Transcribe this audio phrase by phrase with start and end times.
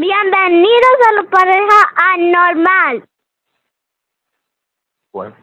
[0.00, 3.08] Bienvenidos a la pareja anormal.
[5.12, 5.36] Bueno,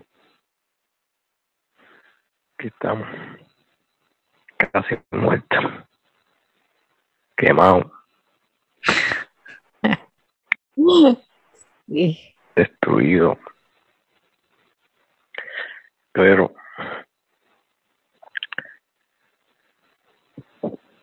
[2.58, 3.06] aquí estamos.
[4.56, 5.58] Casi muerto.
[7.36, 7.92] Quemado.
[11.88, 12.36] Sí.
[12.56, 13.38] Destruido.
[16.14, 16.54] Pero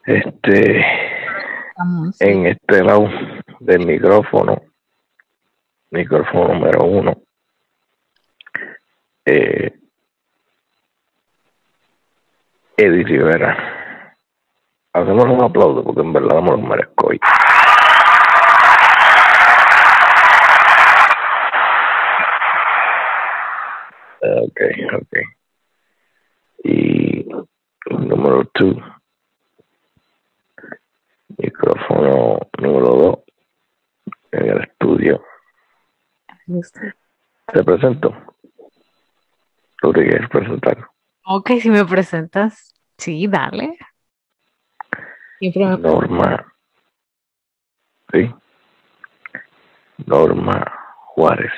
[0.07, 0.84] este
[1.77, 2.21] Vamos.
[2.21, 3.09] en este lado
[3.65, 4.61] del micrófono,
[5.91, 7.23] micrófono número uno,
[9.25, 9.73] eh,
[12.77, 14.17] Rivera.
[14.93, 17.21] Hacemos un aplauso porque en verdad me lo merezco hoy.
[24.22, 24.61] Ok,
[24.94, 25.19] ok.
[26.64, 27.29] Y
[27.91, 28.75] número two,
[31.39, 33.31] micrófono número dos
[34.33, 35.22] en el estudio.
[37.52, 38.14] Te presento.
[39.80, 40.78] ¿Tú te quieres presentar?
[41.25, 43.77] Ok, si me presentas, sí, dale.
[45.38, 46.53] Siempre me Norma.
[48.12, 48.34] Sí.
[50.06, 50.64] Norma
[51.14, 51.53] Juárez.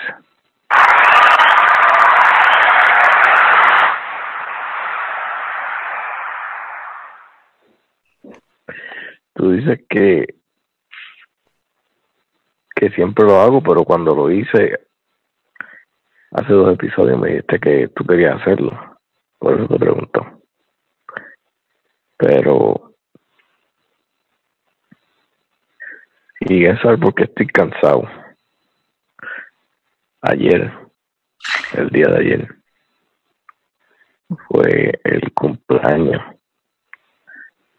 [9.35, 10.44] Tú dices que
[12.91, 14.81] siempre lo hago, pero cuando lo hice
[16.33, 18.99] hace dos episodios me dijiste que tú querías hacerlo.
[19.39, 20.43] Por eso te pregunto.
[22.17, 22.95] Pero
[26.47, 28.09] y eso es porque estoy cansado.
[30.21, 30.73] Ayer,
[31.75, 32.49] el día de ayer,
[34.49, 36.23] fue el cumpleaños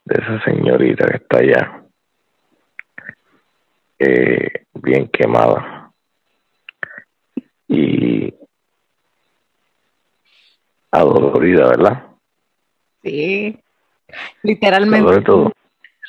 [0.05, 1.84] de esa señorita que está allá,
[3.99, 5.91] eh, bien quemada.
[7.67, 8.33] Y
[10.91, 12.03] adolorida, ¿verdad?
[13.03, 13.59] Sí.
[14.43, 15.51] Literalmente Sobre todo.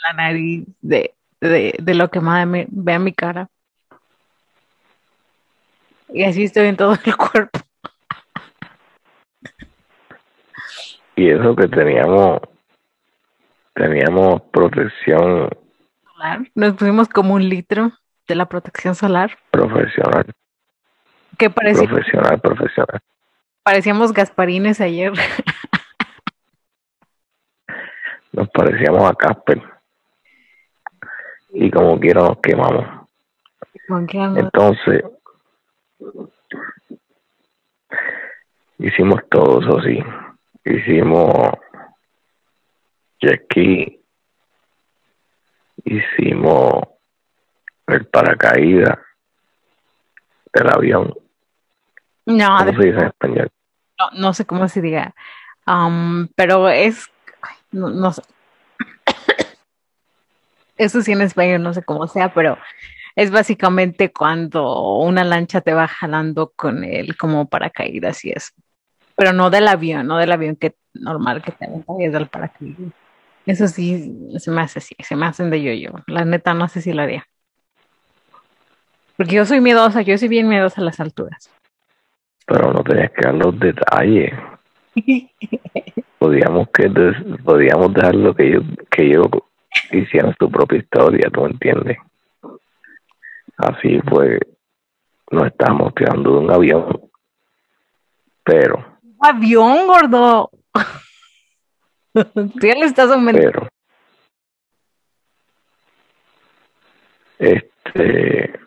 [0.06, 3.48] la nariz de, de, de lo que más me, ve a mi cara.
[6.08, 7.58] Y así estoy en todo el cuerpo.
[11.16, 12.40] Y eso que teníamos,
[13.74, 15.48] teníamos protección
[16.16, 16.50] solar.
[16.54, 17.92] Nos pusimos como un litro
[18.28, 19.36] de la protección solar.
[19.50, 20.24] profesional,
[21.38, 23.00] Que parecía, profesional, profesional.
[23.62, 25.12] parecíamos gasparines ayer.
[28.32, 29.62] Nos parecíamos a Casper.
[31.54, 32.84] Y como quiera nos quemamos.
[34.36, 35.04] Entonces,
[38.78, 39.98] hicimos todo eso sí.
[40.66, 41.50] Hicimos
[43.22, 44.02] jet ski,
[45.86, 46.82] hicimos
[47.86, 48.98] el paracaídas
[50.52, 51.14] del avión.
[52.26, 53.48] No, ¿Cómo de- se dice en español?
[53.98, 55.14] no, no sé cómo se diga.
[55.64, 57.08] Am, pero es.
[57.70, 58.22] No, no sé.
[60.76, 62.58] Eso sí en español, no sé cómo sea, pero
[63.14, 68.52] es básicamente cuando una lancha te va jalando con él como paracaídas y eso.
[69.16, 72.92] Pero no del avión, no del avión que normal que te avienta es del paracaídas.
[73.46, 75.90] Eso sí se me hace así, se me hacen de yo-yo.
[76.08, 77.24] La neta no sé si lo haría.
[79.16, 81.50] Porque yo soy miedosa, yo soy bien miedosa a las alturas.
[82.46, 84.32] Pero no tenías que dar los detalles.
[86.18, 89.22] Podíamos que des- podíamos dejar lo que yo que yo
[89.92, 91.98] hicieran su propia historia, ¿tú entiendes?
[93.58, 94.38] Así fue,
[95.30, 97.00] nos estábamos tirando de un avión,
[98.44, 100.50] pero, avión, gordo.
[102.60, 103.50] Tú ya le estás aumentando.
[103.50, 103.68] pero,
[107.38, 108.58] este,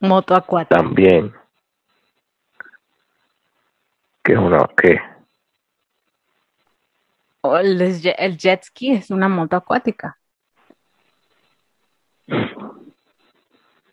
[0.00, 0.76] Moto acuática.
[0.76, 1.32] también,
[4.22, 5.00] que es una, que
[7.40, 10.16] O el, jet- el jet ski es una moto acuática.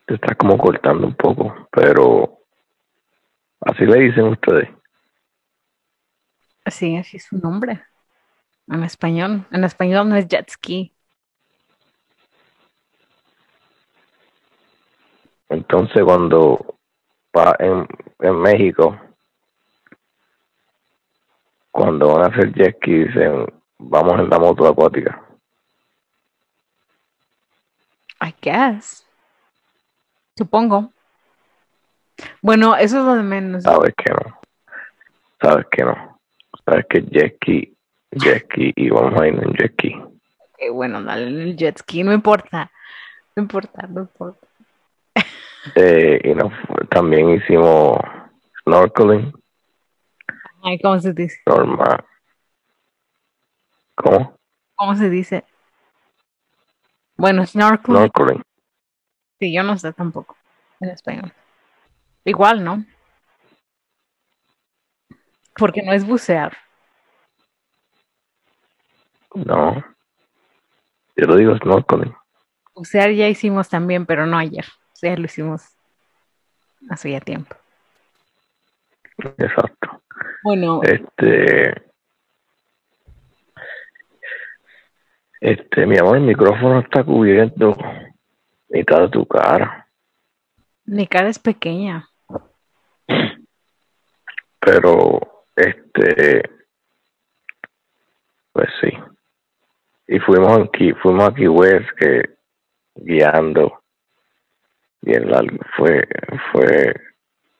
[0.07, 2.37] te está como cortando un poco, pero
[3.61, 4.69] así le dicen ustedes.
[6.65, 7.83] Sí, así es su nombre.
[8.67, 9.45] En español.
[9.51, 10.91] En español no es jet ski.
[15.49, 16.79] Entonces cuando
[17.37, 17.87] va en,
[18.19, 18.99] en México,
[21.71, 23.45] cuando van a hacer jet ski dicen
[23.77, 25.21] vamos en la moto acuática.
[28.21, 29.05] I guess.
[30.35, 30.91] Supongo.
[32.41, 33.63] Bueno, eso es lo de menos.
[33.63, 34.39] Sabes que no.
[35.41, 36.14] Sabes que no.
[36.65, 39.95] Sabes que jet ski y vamos a ir en jet ski.
[40.71, 42.71] Bueno, dale en el jet ski, no importa.
[43.35, 44.47] No importa, no importa.
[45.75, 46.53] Eh, y nos,
[46.89, 47.97] también hicimos
[48.63, 49.33] snorkeling,
[50.63, 51.41] Ay, ¿cómo se dice?
[51.45, 52.03] normal.
[53.95, 54.37] ¿Cómo?
[54.75, 55.43] ¿Cómo se dice?
[57.17, 57.97] Bueno, snorkeling.
[57.97, 58.43] Snorkeling.
[59.39, 60.35] Sí, yo no sé tampoco
[60.79, 61.31] en español.
[62.23, 62.85] Igual, ¿no?
[65.57, 66.57] Porque no es bucear.
[69.33, 69.83] No.
[71.15, 72.13] Yo lo digo snorkeling.
[72.73, 74.65] Bucear ya hicimos también, pero no ayer.
[74.65, 75.63] O sea, lo hicimos
[76.89, 77.55] hace ya tiempo.
[79.37, 80.01] Exacto.
[80.43, 81.73] Bueno, Este.
[85.41, 87.77] Este, mi amor, el micrófono está cubierto.
[88.69, 89.87] Mitad de tu cara.
[90.85, 92.09] mi cara es pequeña.
[94.59, 95.34] Pero,
[95.95, 96.49] este.
[98.53, 98.89] Pues sí.
[100.07, 102.23] Y fuimos aquí, fuimos aquí West, que
[102.95, 103.81] guiando.
[105.01, 105.57] Bien largo.
[105.75, 106.07] Fue,
[106.51, 106.95] fue.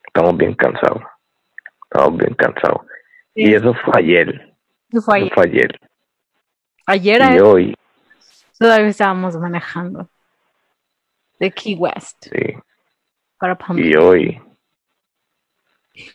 [0.06, 1.02] Estamos bien cansados.
[1.84, 2.82] Estamos bien cansados.
[3.34, 4.54] Y eso fue ayer.
[4.90, 5.34] Eso fue Eso ayer.
[5.34, 5.80] fue ayer.
[6.86, 7.76] Ayer Y hoy,
[8.58, 10.08] todavía estábamos manejando
[11.40, 12.54] de Key West sí.
[13.38, 14.40] para Palm Y hoy,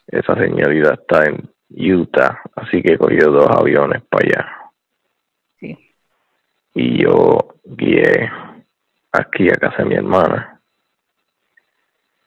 [0.08, 4.72] esa señorita está en Utah, así que cogió dos aviones para allá.
[5.60, 5.94] Sí.
[6.74, 8.32] Y yo guié
[9.12, 10.60] aquí a casa de mi hermana.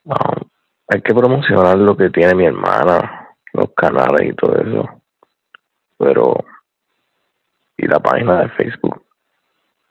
[0.04, 0.48] Um,
[0.88, 5.02] hay que promocionar lo que tiene mi hermana, los canales y todo eso.
[5.96, 6.36] Pero,
[7.76, 9.02] y la página de Facebook.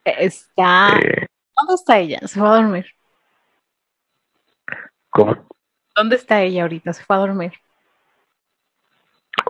[0.04, 1.00] Está.
[1.02, 2.20] eh, ¿Dónde está ella?
[2.28, 2.86] Se fue a dormir.
[5.10, 5.48] ¿cómo?
[5.96, 6.92] ¿Dónde está ella ahorita?
[6.94, 7.54] Se fue a dormir.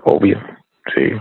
[0.03, 0.39] Obvio,
[0.93, 1.13] sí.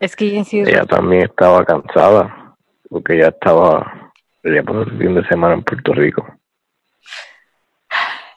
[0.00, 2.56] Es que ella sí es Ella también estaba cansada,
[2.88, 4.12] porque ella estaba,
[4.42, 6.26] ella pasó el fin de semana en Puerto Rico.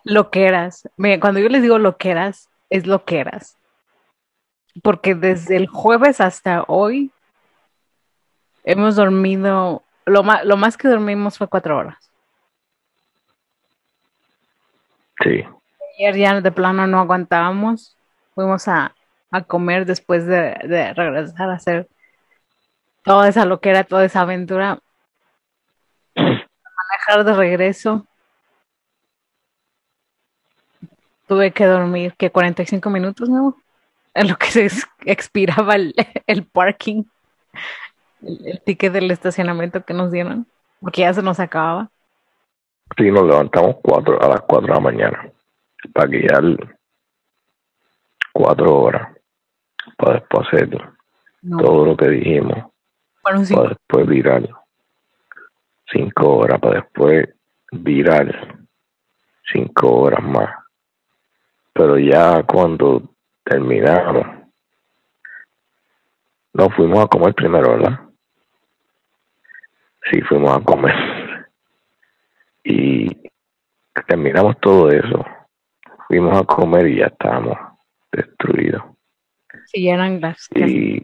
[0.03, 0.87] loqueras.
[0.97, 3.57] Mira, cuando yo les digo loqueras, es loqueras.
[4.81, 7.11] Porque desde el jueves hasta hoy
[8.63, 12.11] hemos dormido, lo más, lo más que dormimos fue cuatro horas.
[15.23, 15.45] Sí,
[15.97, 17.92] Ayer ya de plano no aguantábamos.
[18.35, 18.93] Fuimos a,
[19.31, 21.87] a comer después de, de regresar a hacer
[23.03, 24.79] toda esa loquera, toda esa aventura.
[26.15, 28.07] Manejar de regreso.
[31.27, 33.55] Tuve que dormir, que 45 minutos, ¿no?
[34.13, 35.95] En lo que se ex- expiraba el,
[36.27, 37.03] el parking,
[38.21, 40.45] el, ticket del estacionamiento que nos dieron,
[40.79, 41.89] porque ya se nos acababa.
[42.97, 45.31] sí, nos levantamos cuatro, a las cuatro de la mañana
[45.93, 46.43] para guiar
[48.33, 49.15] cuatro horas
[49.97, 50.69] para después hacer
[51.43, 52.71] No, todo lo que dijimos,
[53.21, 54.49] para después virar
[55.91, 57.29] cinco horas, para después
[57.71, 58.57] virar
[59.51, 60.49] cinco horas más.
[61.73, 63.03] Pero ya cuando
[63.43, 64.25] terminamos,
[66.53, 67.99] no fuimos a comer primero, ¿verdad?
[70.11, 70.93] Sí, fuimos a comer.
[72.63, 73.09] Y
[74.07, 75.25] terminamos todo eso.
[76.07, 77.72] Fuimos a comer y ya estábamos
[78.13, 78.83] destruidos.
[79.65, 81.03] Sí, eran las Y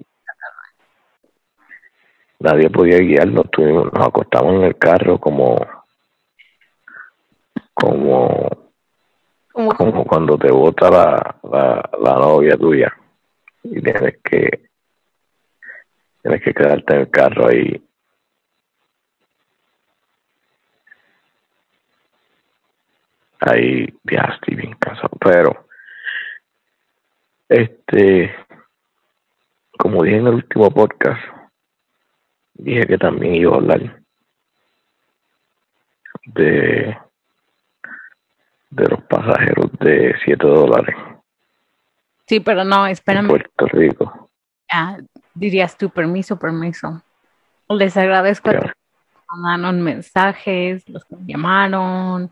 [2.40, 3.50] nadie podía guiarnos.
[3.52, 5.58] Tuvimos, nos acostamos en el carro como
[7.74, 8.50] como
[9.52, 12.94] como como cuando te bota la, la, la novia tuya
[13.64, 14.69] y tienes que
[16.22, 17.81] tienes que quedarte en el carro ahí
[23.40, 25.69] ahí ya estoy bien cansado pero
[27.50, 28.34] este
[29.78, 31.22] como dije en el último podcast
[32.54, 34.02] dije que también iba a hablar
[36.26, 36.98] de
[38.70, 40.96] de los pasajeros de 7 dólares
[42.28, 43.28] Sí, pero no, en espérame.
[43.28, 44.30] Puerto Rico.
[44.72, 44.98] Ah,
[45.34, 47.02] dirías tu permiso, permiso.
[47.70, 48.60] Les agradezco a Ya.
[48.60, 52.32] todos los que mandaron mensajes, los que me llamaron,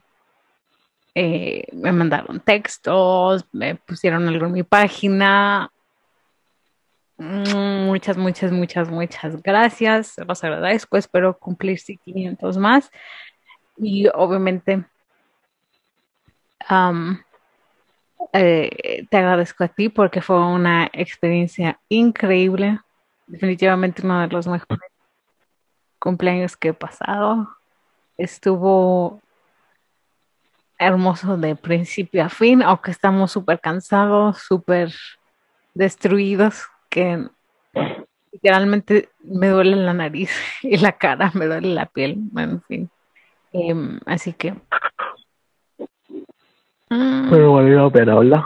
[1.19, 5.71] eh, me mandaron textos, me pusieron algo en mi página.
[7.17, 10.13] Mm, Muchas, muchas, muchas, muchas gracias.
[10.27, 10.95] Los agradezco.
[10.95, 12.91] Espero cumplir sí, 500 más.
[13.77, 14.85] Y obviamente
[16.67, 17.23] am,
[18.33, 22.79] eh, te agradezco a ti porque fue una experiencia increíble.
[23.25, 24.91] Definitivamente uno de los mejores
[25.97, 27.49] cumpleaños que he pasado.
[28.17, 29.19] Estuvo
[30.79, 34.93] hermoso de principio a fin, aunque estamos súper cansados, súper
[35.73, 37.27] destruidos, que
[38.31, 40.31] literalmente me duele la nariz
[40.63, 42.89] y la cara, me duele la piel, en fin.
[43.53, 44.53] Em, así que.
[46.89, 48.43] Pero valió la pena, ¿verdad?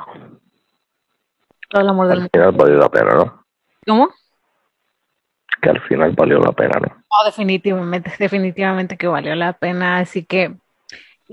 [1.70, 3.46] Todo el amor del Al final valió la pena, ¿no?
[3.86, 4.10] ¿Cómo?
[5.62, 6.88] Que al final valió la pena, ¿no?
[6.88, 10.00] No, definitivamente, definitivamente que valió la pena.
[10.00, 10.56] Así que,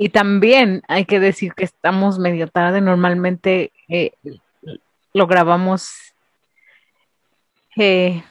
[0.01, 2.81] y también hay que decir que estamos medio tarde.
[2.81, 4.13] Normalmente eh,
[5.13, 6.15] lo grabamos
[7.77, 8.23] eh,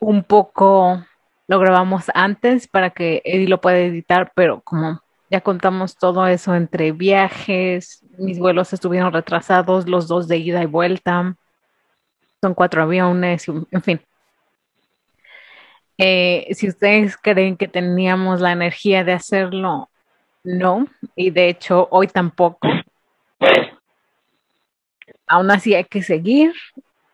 [0.00, 1.04] un poco,
[1.46, 6.56] lo grabamos antes para que Eddie lo pueda editar, pero como ya contamos todo eso
[6.56, 11.36] entre viajes, mis vuelos estuvieron retrasados, los dos de ida y vuelta,
[12.40, 14.00] son cuatro aviones, en fin.
[15.98, 19.88] Eh, si ustedes creen que teníamos la energía de hacerlo,
[20.46, 20.86] no,
[21.16, 22.68] y de hecho hoy tampoco.
[25.26, 26.52] Aún así hay que seguir,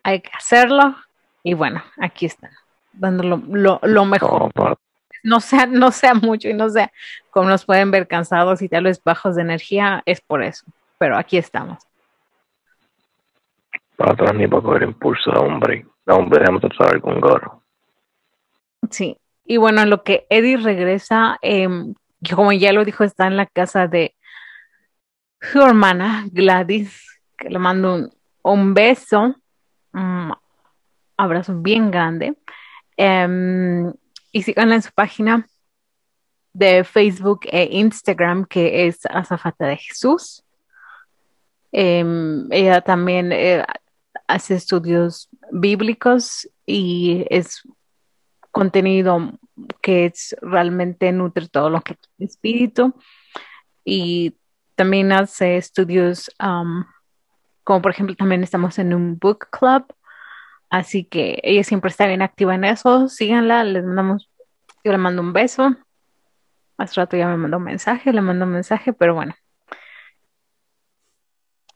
[0.03, 0.97] hay que hacerlo,
[1.43, 2.51] y bueno, aquí están,
[2.93, 4.51] dando lo, lo- mejor
[5.25, 6.93] No, sea, no sea mucho y no sea
[7.31, 10.65] como nos pueden ver cansados y tal vez bajos de energía, es por eso.
[10.99, 11.83] Pero aquí estamos.
[13.97, 15.87] para atrás ni para coger impulso, break.
[16.05, 17.63] Da un break, déjame tratar con gorro.
[18.91, 19.17] Sí.
[19.45, 21.69] Y bueno, en lo que Eddie regresa, eh,
[22.31, 24.15] como ya lo dijo, está en la casa de
[25.41, 28.13] su hermana Gladys, que le mando un,
[28.43, 29.35] un beso,
[29.93, 30.33] un
[31.17, 32.37] abrazo bien grande.
[32.97, 33.93] Em,
[34.31, 35.47] y síganla en su página
[36.53, 40.45] de Facebook e Instagram, que es Azafata de Jesús.
[41.73, 43.65] Em, ella también eh,
[44.27, 47.63] hace estudios bíblicos y es
[48.51, 49.33] contenido
[49.81, 52.95] que es realmente nutre todo lo que es el espíritu.
[53.85, 54.37] Y
[54.75, 56.85] también hace estudios um,
[57.65, 59.85] como por ejemplo también estamos en un book club.
[60.71, 63.09] Así que ella siempre está bien activa en eso.
[63.09, 64.31] Síganla les mandamos
[64.85, 65.77] yo le mando un beso.
[66.79, 69.35] Hace rato ya me mandó un mensaje le mando un mensaje pero bueno.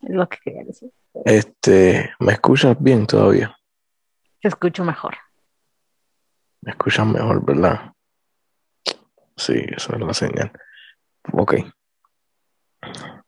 [0.02, 0.90] Es lo que quería decir.
[1.24, 3.56] Este, ¿me escuchas bien todavía?
[4.46, 5.16] te escucho mejor
[6.66, 7.92] Me escuchas mejor, ¿verdad?
[9.36, 10.50] Sí, esa es la señal.
[11.32, 11.54] Ok.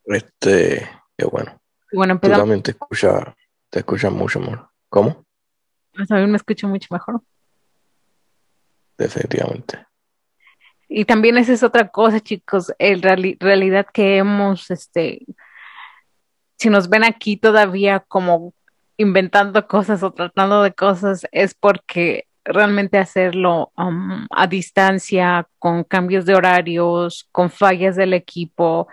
[0.07, 1.61] Este, qué bueno.
[1.93, 3.23] bueno Tú empezamos también te escuchas,
[3.71, 4.69] te escuchas mucho mejor.
[4.89, 5.25] ¿Cómo?
[6.09, 7.23] también me escucho mucho mejor
[8.97, 9.87] Definitivamente.
[10.89, 15.25] Y también esa es otra cosa, chicos, en reali- realidad que hemos, este,
[16.57, 18.53] si nos ven aquí todavía como
[18.97, 26.25] inventando cosas o tratando de cosas, es porque realmente hacerlo um, a distancia, con cambios
[26.25, 28.89] de horarios, con fallas del equipo,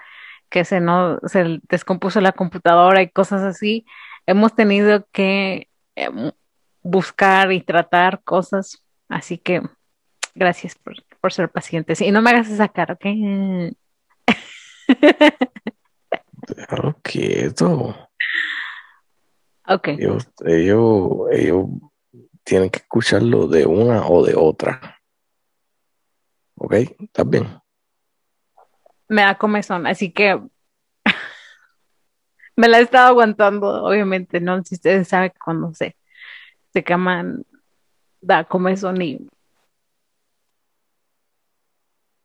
[0.49, 3.85] que se nos se descompuso la computadora y cosas así,
[4.25, 6.31] hemos tenido que em,
[6.83, 9.61] buscar y tratar cosas, así que
[10.35, 12.01] gracias por, por ser pacientes.
[12.01, 13.05] Y no me hagas esa cara, ¿ok?
[16.55, 17.95] Déjalo quieto.
[19.67, 21.65] Ok, Ellos, ellos, ellos
[22.45, 25.01] tienen que escucharlo de una o de otra.
[26.55, 26.73] ¿Ok?
[26.73, 27.47] ¿Estás bien?
[29.07, 30.41] me da comezón, así que
[32.55, 34.63] me la he estado aguantando, obviamente, ¿no?
[34.63, 35.95] Si ustedes saben que cuando se,
[36.73, 37.45] se queman,
[38.21, 39.27] da comezón y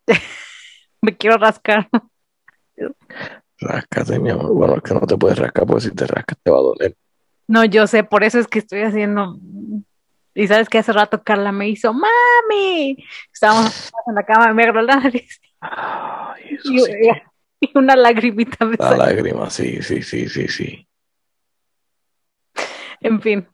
[1.03, 1.89] me quiero rascar.
[3.59, 4.55] Ráscate, mi amor.
[4.55, 6.97] Bueno, es que no te puedes rascar porque si te rascas te va a doler.
[7.47, 9.39] No, yo sé, por eso es que estoy haciendo.
[10.35, 12.97] Y sabes que hace rato Carla me hizo, mami.
[13.33, 16.93] Estábamos en la cama, me agarró la nariz Ay, eso y, sí
[17.61, 18.97] y una lagrimita me La salió.
[18.97, 20.89] lágrima, sí, sí, sí, sí, sí.
[23.01, 23.47] En fin,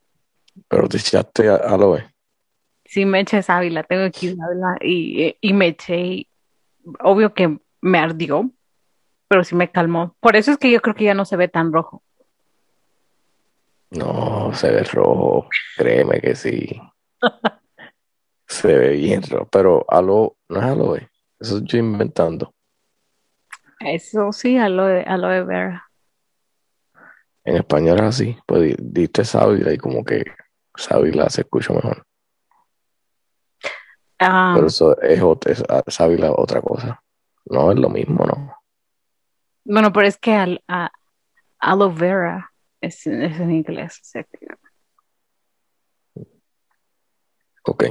[0.67, 2.03] Pero te echaste aloe.
[2.85, 5.97] sí me eché sábila, tengo aquí sábila y, y me eché.
[6.05, 6.29] y
[7.01, 8.51] obvio que me ardió,
[9.27, 10.15] pero sí me calmó.
[10.19, 12.03] Por eso es que yo creo que ya no se ve tan rojo.
[13.91, 15.47] No, se ve rojo.
[15.77, 16.81] Créeme que sí.
[18.47, 19.47] Se ve bien rojo.
[19.51, 21.09] Pero aloe, no es aloe.
[21.39, 22.53] Eso estoy inventando.
[23.79, 25.83] Eso sí, aloe, aloe vera.
[27.45, 28.37] En español es así.
[28.45, 30.23] Pues di- diste sábila y como que
[30.75, 32.03] sábila se escucha mejor.
[34.19, 37.01] Ah, Pero eso es otra, es- sábila es otra cosa.
[37.45, 38.53] No es lo mismo, ¿no?
[39.63, 40.91] bueno, pero es que al, a-
[41.59, 43.99] aloe vera es, es en inglés.
[44.01, 44.47] o sea que-
[47.63, 47.83] Ok.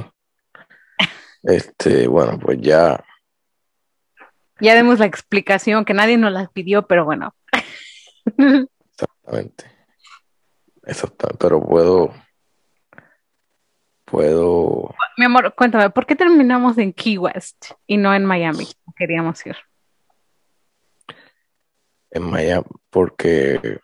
[1.43, 3.03] Este, bueno, pues ya,
[4.59, 7.35] Ya demos la explicación que nadie nos la pidió, pero bueno.
[8.25, 9.65] exactamente.
[10.83, 11.37] Exactamente.
[11.39, 12.13] Pero puedo,
[14.05, 18.67] puedo, Mi amor, cuéntame, ¿por qué terminamos en Key West y no en Miami?
[18.95, 19.55] Queríamos ir.
[22.09, 23.79] en Miami porque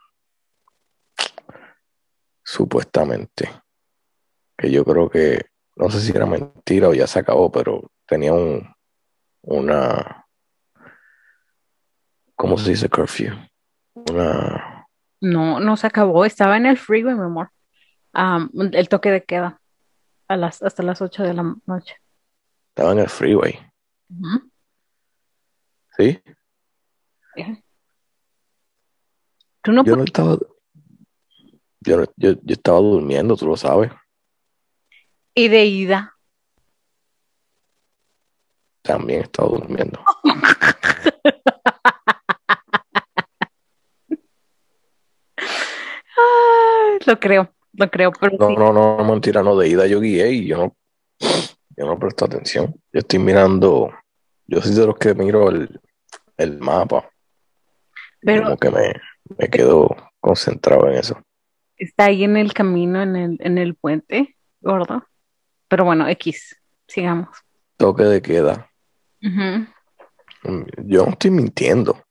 [2.43, 3.50] supuestamente
[4.57, 5.45] que yo creo que
[5.75, 8.71] no sé si era mentira o ya se acabó, pero tenía un
[9.41, 10.25] una
[12.35, 13.33] ¿cómo se dice curfew?
[13.93, 14.88] Una
[15.21, 17.51] No, no se acabó, estaba en el freeway, mi amor.
[18.13, 19.59] Am, el toque de queda
[20.27, 21.97] a las, hasta las 8 de la noche.
[22.69, 23.59] estaba en el freeway,
[24.09, 24.51] Ujú.
[25.97, 26.21] ¿sí?
[29.62, 30.38] Tú no Yo no estaba
[31.86, 33.92] yo, yo, yo estaba durmiendo, tú lo sabes.
[35.36, 36.16] y de ida.
[38.84, 40.00] También estaba durmiendo.
[46.16, 48.56] Ay, lo creo, lo creo, pero No, sí.
[48.56, 50.75] no, no, no, mentira, no, de ida yo guié y yo no,
[51.75, 52.74] yo no presto atención.
[52.92, 53.92] Yo estoy mirando,
[54.48, 55.80] yo soy de los que miro el,
[56.38, 57.10] el mapa.
[58.22, 58.94] Pero- como que me,
[59.38, 61.18] me quedo concentrado en eso.
[61.84, 65.06] Está ahí en el camino, en el, en el puente, gordo.
[65.68, 66.56] Pero bueno, X,
[66.88, 67.30] sigamos.
[67.78, 68.70] Toque de queda.
[69.22, 69.66] Mm,
[70.86, 72.02] Yo no estoy mintiendo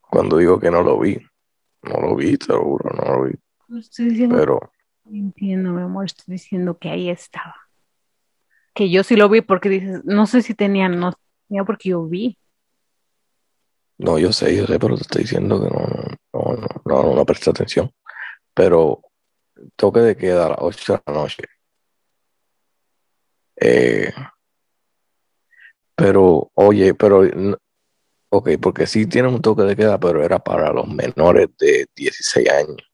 [0.00, 1.18] cuando digo que no lo vi.
[1.82, 3.34] No lo vi, te lo juro, no lo vi.
[3.68, 4.72] No estoy diciendo Pero
[5.10, 7.54] entiendo, mi amor, estoy diciendo que ahí estaba.
[8.74, 11.12] Que yo sí lo vi porque dices, no sé si tenían, no
[11.48, 12.38] tenía porque yo vi.
[13.98, 15.80] no, yo sé, yo sé, pero te estoy diciendo que no,
[16.32, 17.90] no, no, no, no, no presté atención.
[18.54, 19.02] Pero
[19.76, 21.44] toque de queda a las 8 de la noche.
[23.56, 24.12] Eh,
[25.94, 27.22] pero, oye, pero,
[28.30, 32.48] ok, porque sí tiene un toque de queda, pero era para los menores de 16
[32.50, 32.90] años.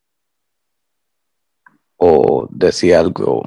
[1.96, 3.42] O decía algo,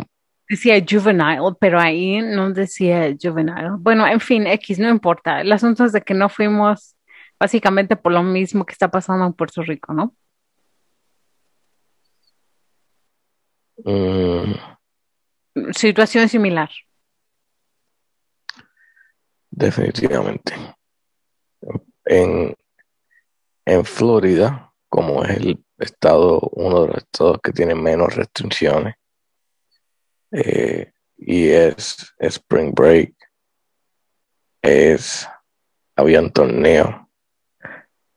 [0.50, 3.72] Decía juvenile, pero ahí no decía juvenile.
[3.80, 5.42] Bueno, en fin, X, no importa.
[5.42, 6.96] El asunto es de que no fuimos
[7.40, 10.14] básicamente por lo mismo que está pasando en Puerto Rico, ¿no?
[13.84, 14.54] Mm,
[15.74, 16.70] Situación similar.
[19.56, 20.54] definitivamente.
[22.06, 22.56] En,
[23.66, 28.96] en Florida, como es el estado, uno de los estados que tiene menos restricciones,
[30.32, 33.14] eh, y es Spring Break,
[34.62, 35.28] es,
[35.96, 36.96] habían torneos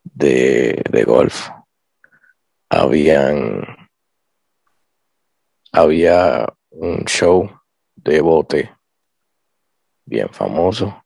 [0.04, 1.50] de, de golf,
[2.70, 3.85] habían,
[5.76, 7.50] había un show
[7.94, 8.74] de bote
[10.06, 11.04] bien famoso,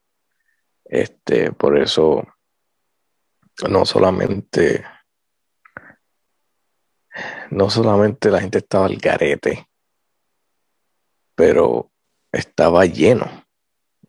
[0.85, 2.23] este, por eso
[3.69, 4.85] no solamente
[7.51, 9.69] no solamente la gente estaba al garete,
[11.35, 11.91] pero
[12.31, 13.27] estaba lleno,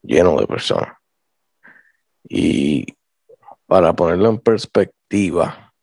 [0.04, 0.96] lleno de personas.
[2.24, 2.86] Y
[3.66, 5.74] para ponerlo en perspectiva,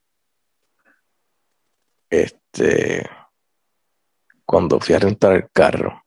[2.08, 3.10] este,
[4.48, 6.02] cuando fui a rentar el carro,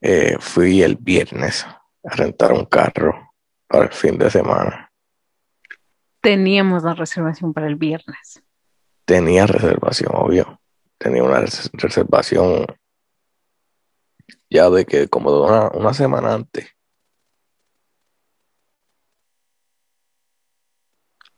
[0.00, 3.32] eh, fui el viernes a rentar un carro
[3.66, 4.92] para el fin de semana.
[6.20, 8.40] Teníamos la reservación para el viernes.
[9.04, 10.60] Tenía reservación, obvio.
[10.96, 12.64] Tenía una res- reservación
[14.48, 16.68] ya de que como de una, una semana antes.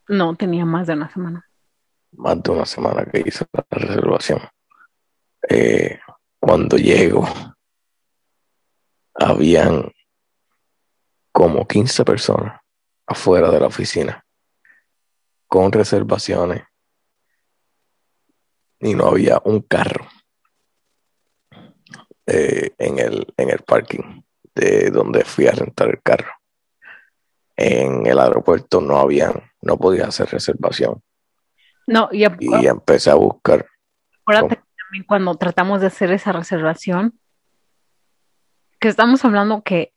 [0.08, 1.48] No, tenía más de una semana.
[2.16, 4.40] Más de una semana que hice la reservación.
[5.48, 5.98] Eh,
[6.38, 7.26] cuando llego,
[9.14, 9.92] habían
[11.32, 12.60] como 15 personas
[13.06, 14.24] afuera de la oficina
[15.46, 16.64] con reservaciones
[18.80, 20.06] y no había un carro
[22.26, 24.22] eh, en el, en el parking
[24.54, 26.32] de donde fui a rentar el carro.
[27.56, 31.02] En el aeropuerto no habían, no podía hacer reservación
[31.86, 33.66] No, y y empecé a buscar
[34.20, 37.18] acuérdate que también cuando tratamos de hacer esa reservación,
[38.80, 39.92] que estamos hablando que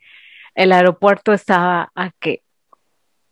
[0.55, 2.43] el aeropuerto estaba a que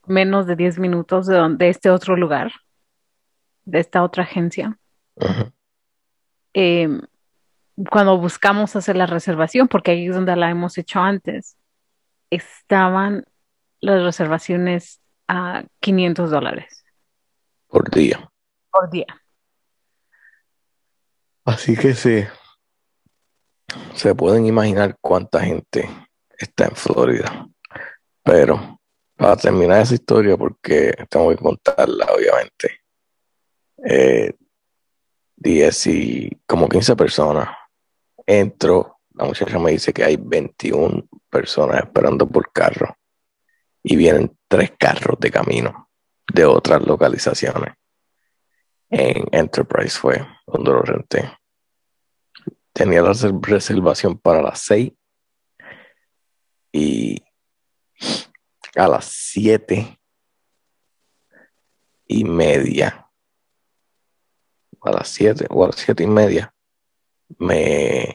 [0.05, 2.51] menos de 10 minutos de, donde, de este otro lugar,
[3.65, 4.77] de esta otra agencia.
[6.53, 6.87] Eh,
[7.89, 11.57] cuando buscamos hacer la reservación, porque ahí es donde la hemos hecho antes,
[12.29, 13.25] estaban
[13.81, 16.85] las reservaciones a 500 dólares
[17.75, 18.31] por día.
[18.75, 19.05] Por día.
[21.45, 22.25] Así que sí,
[23.93, 25.89] se pueden imaginar cuánta gente
[26.37, 27.47] está en Florida.
[28.23, 28.79] Pero
[29.15, 32.81] para terminar esa historia, porque tengo que contarla, obviamente,
[33.87, 34.33] eh,
[35.37, 37.49] 10 y como 15 personas.
[38.25, 42.97] Entro, la muchacha me dice que hay 21 personas esperando por carro
[43.83, 45.89] y vienen tres carros de camino
[46.33, 47.75] de otras localizaciones.
[48.89, 51.31] En Enterprise fue donde lo renté.
[52.73, 54.93] Tenía la reservación para las seis
[56.71, 57.23] y
[58.75, 59.97] a las siete
[62.07, 63.09] y media,
[64.81, 66.53] a las siete o a las siete y media,
[67.39, 68.13] me,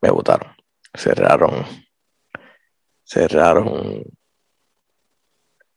[0.00, 0.54] me votaron.
[0.92, 1.64] Cerraron,
[3.04, 4.04] cerraron,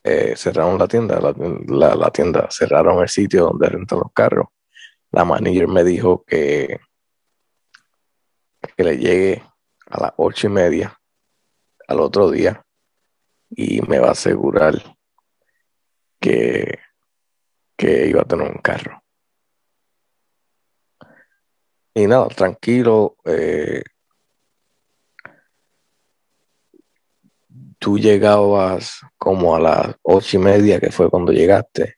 [0.08, 4.48] eh, cerraron la tienda, la, la, tienda, cerraron el sitio donde rentan los carros.
[5.12, 6.80] La manager me dijo que,
[8.76, 9.43] que le llegue
[9.89, 10.98] a las ocho y media
[11.88, 12.65] al otro día
[13.50, 14.76] y me va a asegurar
[16.20, 16.80] que,
[17.76, 19.04] que iba a tener un carro.
[21.93, 23.17] Y nada, tranquilo.
[23.26, 23.84] Eh,
[27.88, 31.95] tú llegabas como a las ocho y media, que fue cuando llegaste.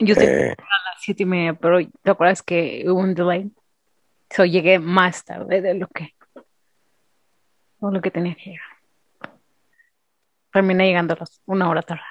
[0.00, 3.48] Yo eh, a las siete y media, pero ¿te acuerdas que hubo un delay?
[4.28, 8.66] So llegué más tarde de lo que, de lo que tenía que llegar.
[10.52, 12.02] Terminé llegando a las una hora tarde.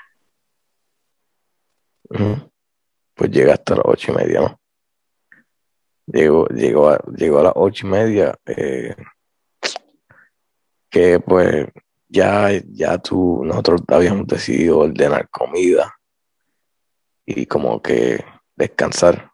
[3.13, 4.59] Pues llegaste a las ocho y media, ¿no?
[6.05, 8.39] Llegó, llegó, a, llegó a las ocho y media.
[8.45, 8.95] Eh,
[10.89, 11.67] que pues
[12.07, 15.93] ya, ya tú, nosotros habíamos decidido ordenar comida
[17.25, 18.23] y como que
[18.55, 19.31] descansar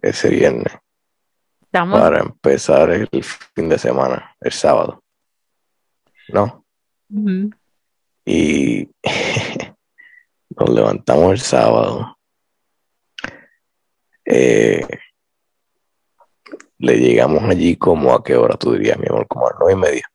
[0.00, 0.72] ese viernes
[1.70, 3.08] para empezar el
[3.54, 5.02] fin de semana, el sábado.
[6.28, 6.64] ¿No?
[8.24, 8.88] Y
[10.50, 12.16] nos levantamos el sábado.
[14.24, 14.86] Eh,
[16.78, 19.72] le llegamos allí como a qué hora tú dirías, mi amor, como a las nueve
[19.72, 20.10] y media.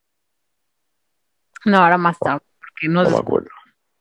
[1.66, 2.46] No, ahora más tarde.
[2.60, 3.50] Porque no, me acuerdo.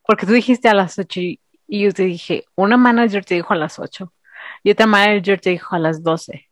[0.06, 3.56] Porque tú dijiste a las ocho y, yo te dije, una manager te dijo a
[3.56, 4.12] las ocho
[4.62, 6.48] y otra manager te dijo a las doce.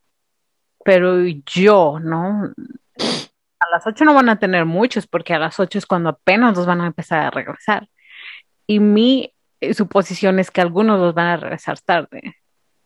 [0.84, 2.52] Pero yo, ¿no?
[3.60, 6.56] a las 8 no van a tener muchos porque a las 8 es cuando apenas
[6.56, 7.88] los van a empezar a regresar.
[8.66, 12.36] Y mi eh, suposición es que algunos los van a regresar tarde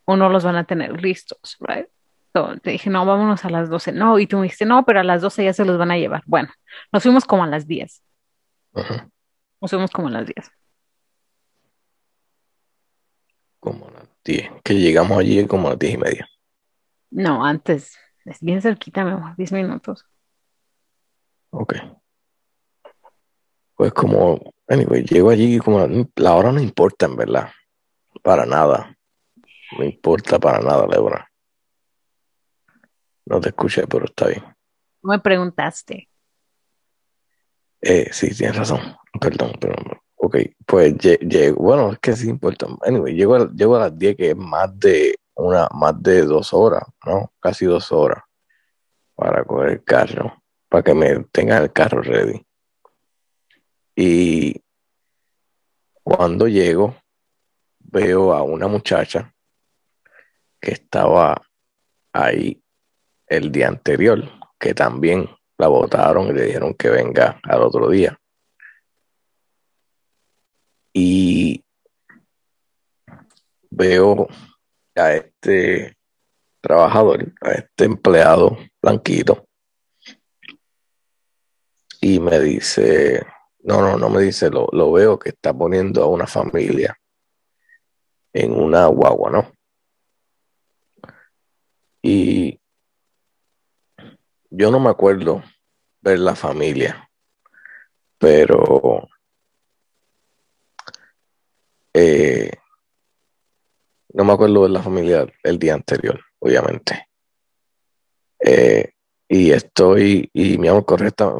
[0.04, 1.86] o no los van a tener listos, right?
[2.34, 3.92] So, te dije, no, vámonos a las 12.
[3.92, 5.96] No, y tú me dijiste, no, pero a las 12 ya se los van a
[5.96, 6.22] llevar.
[6.26, 6.50] Bueno,
[6.92, 8.02] nos fuimos como a las 10.
[9.60, 10.50] Nos fuimos como a las 10.
[13.60, 14.50] Como a las 10.
[14.62, 16.28] Que llegamos allí como a las 10 y media.
[17.10, 17.96] No, antes.
[18.24, 20.06] Es bien cerquita, amor, 10 minutos.
[21.50, 21.74] Ok.
[23.76, 27.50] Pues como, anyway, llego allí como la hora no importa en verdad.
[28.22, 28.96] Para nada.
[29.76, 31.30] No importa para nada la hora.
[33.26, 34.44] No te escuché, pero está bien.
[35.02, 36.08] Me preguntaste.
[37.84, 38.80] Eh, sí, tienes razón.
[39.20, 39.74] Perdón, pero
[40.16, 40.36] ok.
[40.66, 42.66] Pues llego, bueno, es que sí importa.
[42.86, 46.54] Anyway, llego a, llego a las 10, que es más de una, más de dos
[46.54, 47.32] horas, ¿no?
[47.40, 48.22] Casi dos horas
[49.14, 50.44] para coger el carro
[50.74, 52.44] para que me tengan el carro ready.
[53.94, 54.60] Y
[56.02, 56.96] cuando llego,
[57.78, 59.32] veo a una muchacha
[60.60, 61.40] que estaba
[62.12, 62.60] ahí
[63.28, 68.18] el día anterior, que también la votaron y le dijeron que venga al otro día.
[70.92, 71.64] Y
[73.70, 74.28] veo
[74.94, 75.96] a este
[76.60, 79.46] trabajador, a este empleado blanquito,
[82.00, 83.26] y me dice,
[83.60, 86.96] no, no, no me dice, lo, lo veo que está poniendo a una familia
[88.32, 89.52] en una guagua, ¿no?
[92.02, 92.60] Y
[94.56, 95.42] yo no me acuerdo
[96.00, 97.10] ver la familia,
[98.18, 99.08] pero
[101.92, 102.52] eh,
[104.12, 107.08] no me acuerdo ver la familia el día anterior, obviamente.
[108.38, 108.92] Eh,
[109.28, 111.32] y estoy, y mi amor correcta,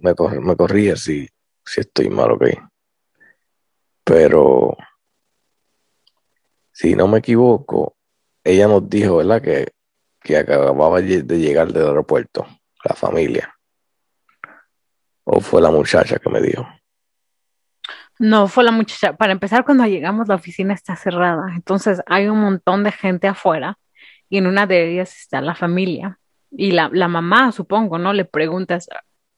[0.00, 1.26] me, me corría si,
[1.64, 2.44] si estoy mal, ok.
[4.04, 4.76] Pero,
[6.72, 7.96] si no me equivoco,
[8.44, 9.40] ella nos dijo, ¿verdad?
[9.40, 9.77] Que,
[10.28, 12.46] que acababa de llegar del aeropuerto,
[12.84, 13.56] la familia.
[15.24, 16.68] ¿O fue la muchacha que me dijo?
[18.18, 19.16] No, fue la muchacha.
[19.16, 21.46] Para empezar, cuando llegamos, la oficina está cerrada.
[21.54, 23.78] Entonces, hay un montón de gente afuera
[24.28, 26.18] y en una de ellas está la familia.
[26.50, 28.12] Y la, la mamá, supongo, ¿no?
[28.12, 28.86] Le preguntas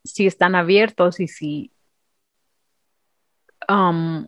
[0.02, 1.72] si están abiertos y si,
[3.68, 4.26] um,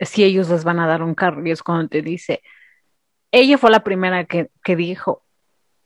[0.00, 1.46] si ellos les van a dar un carro.
[1.46, 2.42] Y es cuando te dice,
[3.30, 5.24] ella fue la primera que, que dijo,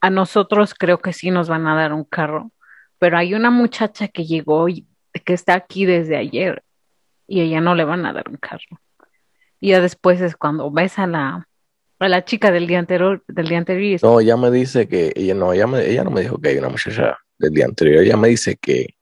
[0.05, 2.53] a nosotros creo que sí nos van a dar un carro,
[2.99, 4.87] pero hay una muchacha que llegó y
[5.25, 6.63] que está aquí desde ayer
[7.27, 8.83] y ella no le van a dar un carro.
[9.61, 11.49] Y ya después es cuando ves a la,
[11.99, 13.99] a la chica del día anterior, del día anterior.
[14.03, 16.59] No, ella me dice que, ella no, ella, me, ella no me dijo que hay
[16.59, 18.97] una muchacha del día anterior, ella me dice que,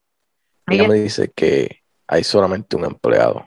[0.68, 3.44] ella, ella me dice que hay solamente un empleado.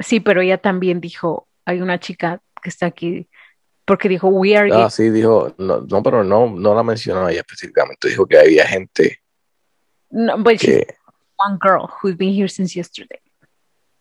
[0.00, 3.27] Sí, pero ella también dijo, hay una chica que está aquí,
[3.88, 4.70] porque dijo, we are...
[4.70, 8.66] Ah, sí, dijo, no, no pero no, no la mencionó ella específicamente, dijo que había
[8.66, 9.22] gente...
[10.10, 10.96] No, but que, she's
[11.38, 13.20] one girl who's been here since yesterday.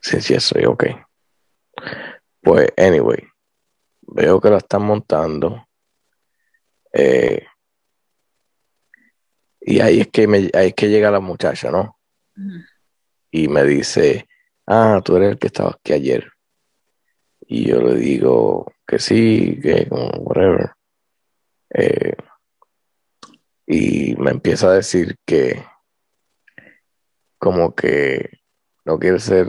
[0.01, 0.83] Since yesterday, ok.
[2.41, 3.23] Pues, anyway,
[4.01, 5.65] veo que la están montando.
[6.91, 7.45] Eh,
[9.61, 11.97] y ahí es que me, ahí es que llega la muchacha, ¿no?
[12.35, 12.59] Mm.
[13.31, 14.27] Y me dice,
[14.65, 16.29] ah, tú eres el que estaba aquí ayer.
[17.47, 20.71] Y yo le digo que sí, que whatever.
[21.73, 22.15] Eh,
[23.65, 25.63] y me empieza a decir que
[27.37, 28.39] como que
[28.85, 29.47] no quiere ser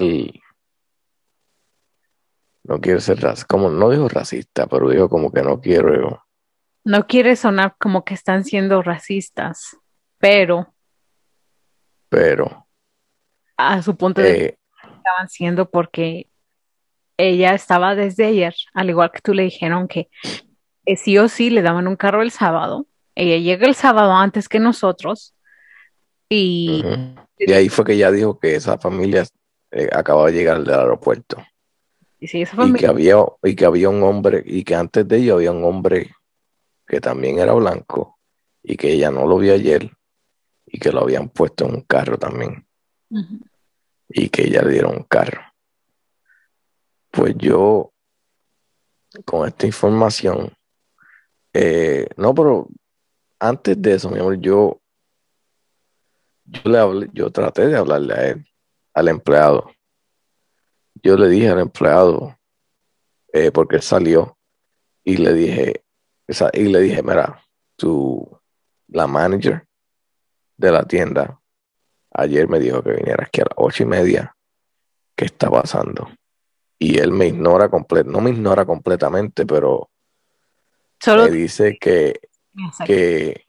[2.64, 6.24] no quiere ser como no dijo racista, pero dijo como que no quiero
[6.84, 9.76] no quiere sonar como que están siendo racistas,
[10.18, 10.74] pero
[12.08, 12.66] pero
[13.56, 14.58] a su punto de eh,
[14.96, 16.28] estaban siendo porque
[17.18, 20.08] ella estaba desde ayer, al igual que tú le dijeron que
[20.96, 22.86] sí o sí le daban un carro el sábado.
[23.14, 25.34] Ella llega el sábado antes que nosotros
[26.28, 26.84] y...
[27.36, 29.24] Y ahí fue que ella dijo que esa familia
[29.70, 31.36] eh, acababa de llegar del aeropuerto.
[32.18, 32.78] Y, sí, esa familia...
[32.78, 35.64] y, que había, y que había un hombre, y que antes de ella había un
[35.64, 36.10] hombre
[36.86, 38.18] que también era blanco
[38.62, 39.90] y que ella no lo vio ayer
[40.66, 42.66] y que lo habían puesto en un carro también.
[44.08, 45.47] Y que ella le dieron un carro.
[47.10, 47.92] Pues yo,
[49.24, 50.52] con esta información,
[51.52, 52.68] eh, no, pero
[53.38, 54.80] antes de eso, mi amor, yo,
[56.44, 58.46] yo le hablé, yo traté de hablarle a él,
[58.94, 59.70] al empleado.
[61.02, 62.38] Yo le dije al empleado,
[63.32, 64.36] eh, porque él salió,
[65.04, 65.84] y le dije,
[66.52, 67.42] y le dije, mira,
[67.76, 68.38] tú,
[68.88, 69.66] la manager
[70.56, 71.40] de la tienda,
[72.12, 74.34] ayer me dijo que viniera aquí a las ocho y media.
[75.16, 76.08] ¿Qué está pasando?
[76.78, 79.90] Y él me ignora completamente, no me ignora completamente, pero
[81.06, 82.20] me dice que,
[82.84, 83.44] que,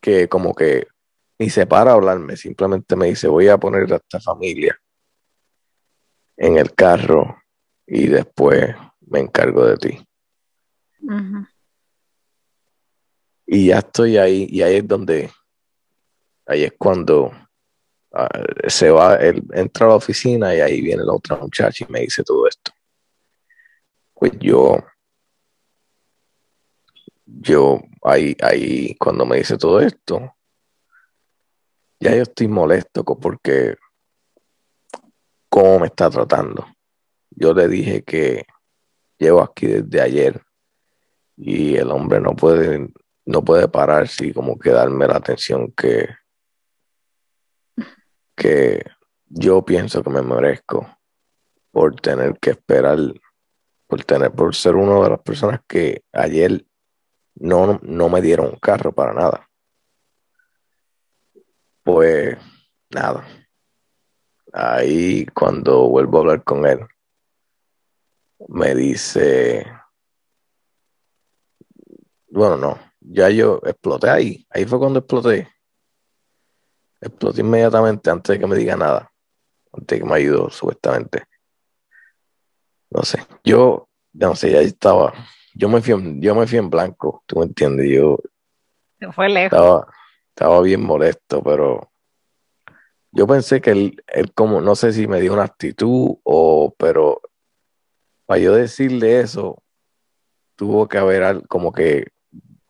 [0.00, 0.88] que como que
[1.38, 4.78] ni se para a hablarme, simplemente me dice voy a poner a esta familia
[6.36, 7.36] en el carro
[7.86, 10.06] y después me encargo de ti.
[13.46, 15.30] Y ya estoy ahí, y ahí es donde,
[16.46, 17.32] ahí es cuando
[18.12, 18.28] Ah,
[18.66, 22.00] se va, él entra a la oficina y ahí viene la otra muchacha y me
[22.00, 22.72] dice todo esto.
[24.14, 24.78] Pues yo,
[27.24, 30.34] yo, ahí, ahí, cuando me dice todo esto,
[32.00, 33.76] ya yo estoy molesto porque
[35.48, 36.66] cómo me está tratando.
[37.30, 38.44] Yo le dije que
[39.18, 40.42] llevo aquí desde ayer
[41.36, 42.88] y el hombre no puede,
[43.24, 46.08] no puede pararse y como que darme la atención que,
[48.40, 48.82] que
[49.26, 50.98] yo pienso que me merezco
[51.70, 52.98] por tener que esperar,
[53.86, 56.64] por tener, por ser una de las personas que ayer
[57.34, 59.46] no, no me dieron un carro para nada.
[61.82, 62.38] Pues
[62.88, 63.26] nada.
[64.54, 66.80] Ahí cuando vuelvo a hablar con él,
[68.48, 69.66] me dice,
[72.30, 75.46] bueno, no, ya yo exploté ahí, ahí fue cuando exploté
[77.00, 79.10] exploté inmediatamente antes de que me diga nada.
[79.72, 81.24] Antes de que me ayudó, supuestamente.
[82.90, 83.24] No sé.
[83.44, 85.12] Yo, no sé, ya estaba.
[85.54, 87.88] Yo me fui en, yo me fui en blanco, tú me entiendes.
[87.90, 88.18] Yo.
[89.12, 89.58] fue lejos.
[89.58, 89.86] Estaba,
[90.28, 91.90] estaba bien molesto, pero.
[93.12, 97.20] Yo pensé que él, él, como, no sé si me dio una actitud o, pero
[98.24, 99.60] para yo decirle eso,
[100.54, 102.06] tuvo que haber como que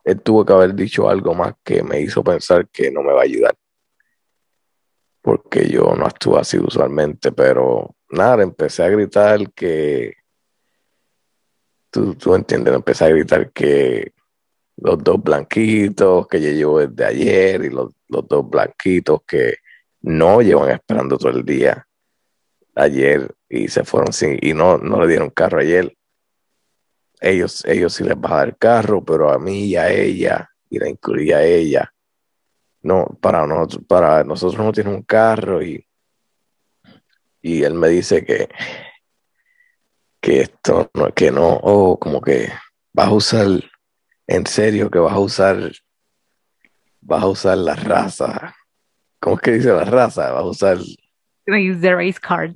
[0.05, 3.21] él tuvo que haber dicho algo más que me hizo pensar que no me va
[3.21, 3.55] a ayudar
[5.23, 10.15] porque yo no actúo así usualmente, pero nada, empecé a gritar que,
[11.91, 14.13] tú, tú entiendes, empecé a gritar que
[14.77, 19.57] los dos blanquitos que llevo desde ayer y los, dos blanquitos que
[20.03, 21.87] no llevan esperando todo el día
[22.75, 25.95] ayer y se fueron sin, y no, no le dieron carro ayer.
[27.21, 30.79] Ellos, ellos sí les va a dar carro, pero a mí y a ella, y
[30.79, 31.93] la incluía a ella,
[32.83, 35.87] no, para nosotros, para nosotros no tiene un carro y,
[37.43, 38.49] y él me dice que,
[40.21, 42.49] que esto no, que no, o como que
[42.93, 43.47] vas a usar,
[44.27, 45.73] en serio que vas a usar,
[47.01, 48.55] vas a usar la raza.
[49.21, 50.33] ¿Cómo es que dice la raza?
[50.33, 50.79] Vas a usar
[51.59, 52.55] use the race card.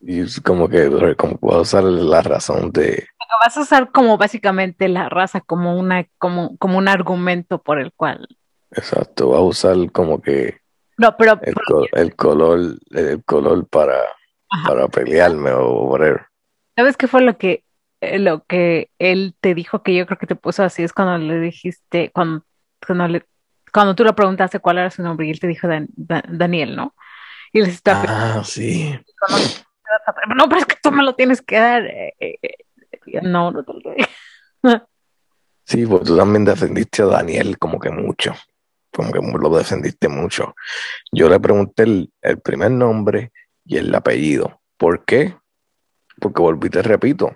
[0.00, 3.06] Y es como que como voy a usar la razón de.
[3.44, 7.92] Vas a usar como básicamente la raza como una, como, como un argumento por el
[7.92, 8.28] cual.
[8.72, 10.60] Exacto, va a usar como que
[10.98, 14.00] No, pero el, co- el color, el color para,
[14.50, 14.68] Ajá.
[14.68, 16.26] para pelearme o whatever.
[16.76, 17.64] ¿sabes qué fue lo que
[18.02, 21.16] eh, lo que él te dijo que yo creo que te puso así es cuando
[21.18, 22.44] le dijiste cuando
[22.86, 23.24] cuando le
[23.72, 26.76] cuando tú le preguntaste cuál era su nombre y él te dijo Dan- Da- Daniel,
[26.76, 26.94] ¿no?
[27.52, 28.98] Y le dijiste, Ah, sí.
[30.36, 31.86] no, pero es que tú me lo tienes que dar.
[31.86, 32.40] eh, eh".
[33.22, 34.80] No, no te lo doy.
[35.64, 38.34] Sí, pues tú también defendiste a Daniel como que mucho.
[38.96, 40.54] Como que lo defendiste mucho.
[41.12, 43.30] Yo le pregunté el, primer nombre
[43.66, 44.62] y el apellido.
[44.78, 45.36] ¿Por qué?
[46.18, 47.30] Porque volví, te repito.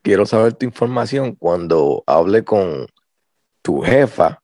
[0.00, 2.86] Quiero saber tu información cuando hable con
[3.62, 4.40] tu jefa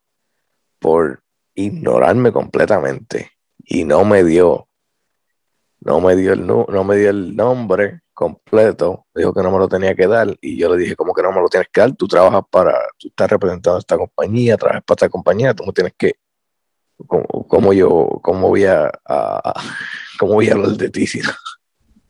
[0.80, 1.22] por
[1.54, 3.30] ignorarme completamente.
[3.58, 4.68] Y no me dio,
[5.78, 9.58] no me dio el, nu- no me dio el nombre completo, dijo que no me
[9.58, 11.80] lo tenía que dar y yo le dije, ¿cómo que no me lo tienes que
[11.80, 11.92] dar?
[11.94, 15.72] Tú trabajas para, tú estás representando a esta compañía, trabajas para esta compañía, tú me
[15.72, 16.14] tienes que,
[17.06, 19.62] ¿cómo, cómo yo, cómo voy a, a- a-
[20.18, 21.30] cómo voy a hablar de ti si no,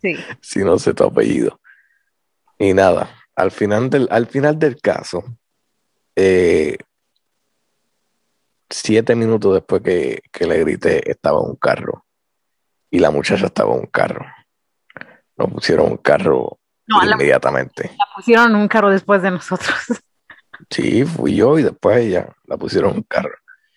[0.00, 0.16] Sí.
[0.40, 1.60] si no sé tu apellido?
[2.58, 5.22] Y nada, al final del, al final del caso,
[6.16, 6.78] eh,
[8.70, 12.06] siete minutos después que, que le grité, estaba en un carro
[12.90, 14.24] y la muchacha estaba en un carro.
[15.38, 17.84] Nos pusieron un carro No, inmediatamente.
[17.96, 19.74] la pusieron un carro después de nosotros.
[20.70, 23.30] Sí, fui yo y después ella la pusieron un carro.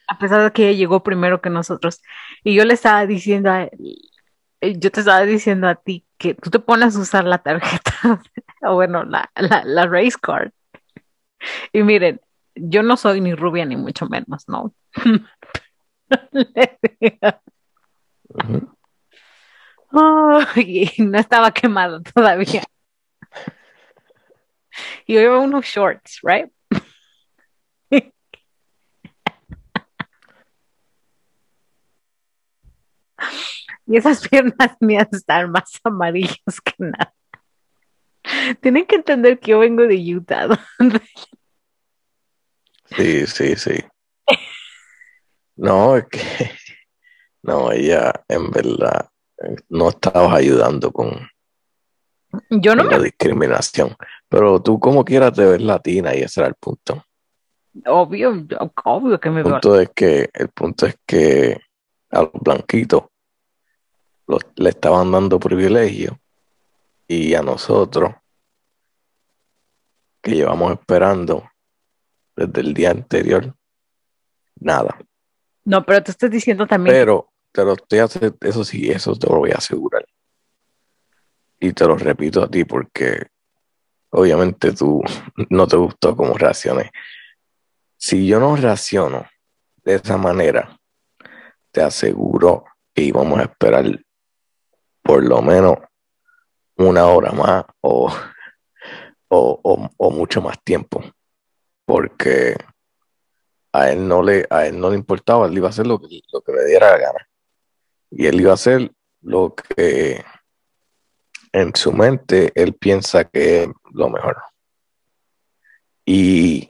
[0.07, 2.01] A pesar de que ella llegó primero que nosotros.
[2.43, 6.49] Y yo le estaba diciendo a él, yo te estaba diciendo a ti que tú
[6.49, 7.93] te pones a usar la tarjeta,
[8.63, 10.49] o bueno, la, la, la race card.
[11.71, 12.19] Y miren,
[12.55, 14.73] yo no soy ni rubia ni mucho menos, ¿no?
[16.31, 17.41] Le digo,
[18.29, 18.75] Ujú.
[20.55, 22.63] Y no estaba quemado todavía.
[25.05, 26.51] Y yo unos shorts, right?
[33.85, 37.13] Y esas piernas mías están más amarillas que nada.
[38.61, 40.47] Tienen que entender que yo vengo de Utah.
[42.95, 43.83] Sí, sí, sí.
[45.55, 46.51] No, es que
[47.43, 49.10] no, ella en verdad
[49.69, 51.11] no estabas ayudando con,
[52.49, 53.95] Yo no con la discriminación.
[54.29, 57.03] Pero tú como quieras te ves latina y ese era el punto.
[57.85, 58.45] obvio,
[58.85, 59.53] obvio que me El veo.
[59.53, 61.59] punto es que, el punto es que
[62.11, 63.03] a los blanquitos
[64.27, 66.19] los- le estaban dando privilegio
[67.07, 68.13] y a nosotros
[70.21, 71.49] que llevamos esperando
[72.35, 73.55] desde el día anterior,
[74.59, 74.97] nada.
[75.65, 76.95] No, pero te estoy diciendo también.
[76.95, 80.05] Pero te lo estoy hace- eso sí, eso te lo voy a asegurar.
[81.59, 83.27] Y te lo repito a ti porque
[84.11, 85.01] obviamente tú
[85.49, 86.91] no te gustó cómo reaccioné.
[87.97, 89.25] Si yo no reacciono
[89.83, 90.77] de esa manera,
[91.71, 93.85] te aseguro que íbamos a esperar
[95.03, 95.77] por lo menos
[96.77, 98.11] una hora más o,
[99.29, 101.03] o, o- o mucho más tiempo.
[101.85, 102.55] Porque
[103.73, 106.21] a él no le, a él no le importaba, él iba a hacer lo que,
[106.31, 107.27] lo que le diera la gana.
[108.11, 110.23] Y él iba a hacer lo que
[111.53, 114.37] en su mente él piensa que es lo mejor.
[116.05, 116.67] Y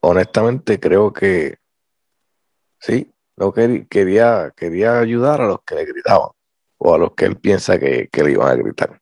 [0.00, 1.58] honestamente creo que
[2.78, 6.30] sí, no quería, quería, quería ayudar a los que le gritaban
[6.78, 9.00] o a los que él piensa que, que le iban a gritar.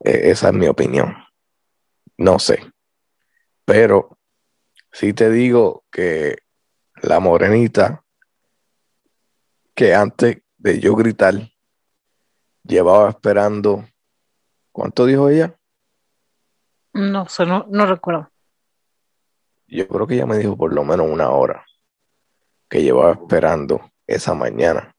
[0.00, 1.14] Eh, esa es mi opinión.
[2.18, 2.60] No sé.
[3.64, 4.18] Pero
[4.90, 6.38] sí te digo que
[7.02, 8.04] la morenita
[9.74, 11.34] que antes de yo gritar
[12.64, 13.84] llevaba esperando,
[14.70, 15.58] ¿cuánto dijo ella?
[16.92, 18.30] No sé, no, no recuerdo.
[19.66, 21.64] Yo creo que ella me dijo por lo menos una hora
[22.68, 24.94] que llevaba esperando esa mañana.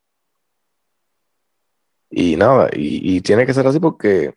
[2.10, 4.34] Y nada, y, y tiene que ser así porque,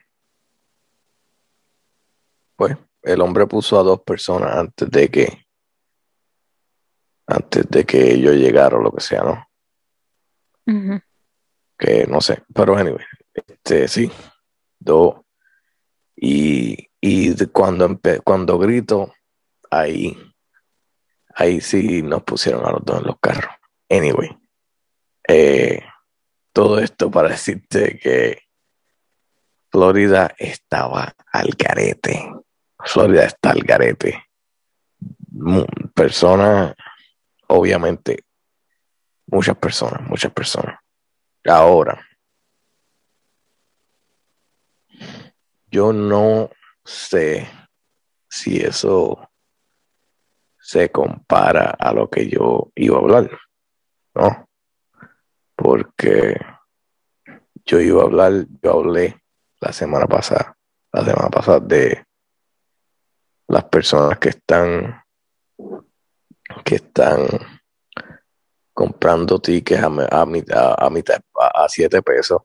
[2.57, 5.47] pues, el hombre puso a dos personas antes de que,
[7.26, 9.45] antes de que yo llegara o lo que sea, ¿no?
[11.79, 13.05] Que no sé, pero anyway,
[13.35, 14.11] este sí,
[14.79, 15.17] dos.
[16.17, 19.12] Y, y cuando, cuando grito,
[19.71, 20.17] ahí,
[21.35, 23.55] ahí sí nos pusieron a los dos en los carros.
[23.89, 24.37] Anyway,
[25.29, 25.83] eh,
[26.53, 28.43] todo esto para decirte que
[29.71, 32.33] Florida estaba al garete.
[32.79, 34.25] Florida está al garete.
[35.95, 36.75] Personas,
[37.49, 38.25] obviamente,
[39.27, 40.77] muchas personas, muchas personas
[41.49, 42.05] Ahora,
[45.70, 46.51] yo no
[46.85, 47.49] sé
[48.29, 49.31] si eso
[50.59, 53.31] se compara a lo que yo iba a hablar,
[54.14, 54.49] ¿no?
[55.55, 56.37] Porque
[57.64, 59.22] yo iba a hablar, yo hablé
[59.61, 60.57] la semana pasada,
[60.93, 62.05] la semana pasada de
[63.47, 65.01] las personas que están
[66.64, 67.29] que están
[68.77, 71.18] comprando tickets a, a, mitad, a, mitad,
[71.55, 72.43] a, siete pesos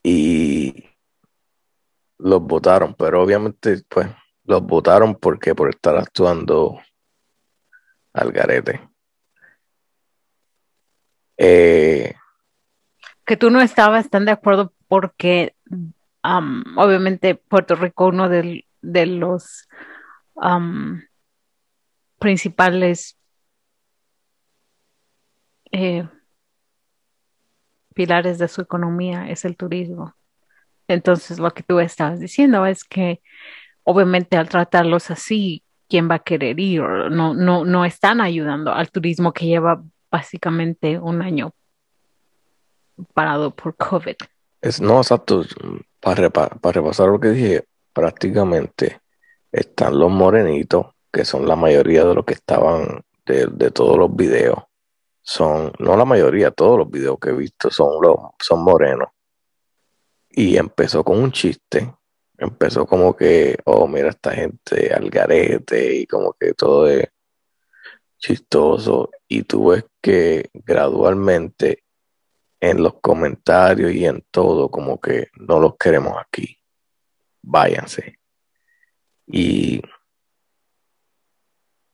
[0.00, 0.88] y
[2.18, 4.06] los votaron, pero obviamente pues
[4.44, 6.80] los votaron porque por estar actuando
[8.12, 8.88] al garete.
[11.36, 12.14] Eh,
[13.24, 15.56] que tú no estabas tan de acuerdo porque
[16.22, 19.68] obviamente Puerto Rico uno de, de los
[22.20, 23.19] principales
[25.72, 26.06] eh,
[27.94, 30.14] pilares de su economía es el turismo.
[30.88, 33.20] Entonces, lo que tú estabas diciendo es que
[33.84, 36.82] obviamente al tratarlos así, ¿quién va a querer ir?
[36.82, 41.52] No, no, no están ayudando al turismo que lleva básicamente un año
[43.14, 44.16] parado por COVID.
[44.60, 45.44] Es, no, exacto.
[46.00, 49.00] Para, para repasar lo que dije, prácticamente
[49.52, 54.14] están los morenitos, que son la mayoría de los que estaban de, de todos los
[54.14, 54.58] videos
[55.30, 59.10] son, no la mayoría, todos los videos que he visto son, los, son morenos.
[60.28, 61.94] Y empezó con un chiste,
[62.36, 67.06] empezó como que, oh, mira esta gente al garete y como que todo es
[68.18, 69.10] chistoso.
[69.28, 71.84] Y tú ves que gradualmente
[72.58, 76.58] en los comentarios y en todo, como que no los queremos aquí.
[77.40, 78.18] Váyanse.
[79.28, 79.80] Y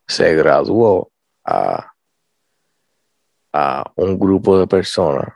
[0.07, 1.13] se graduó
[1.45, 1.96] a
[3.59, 5.29] a un grupo de personas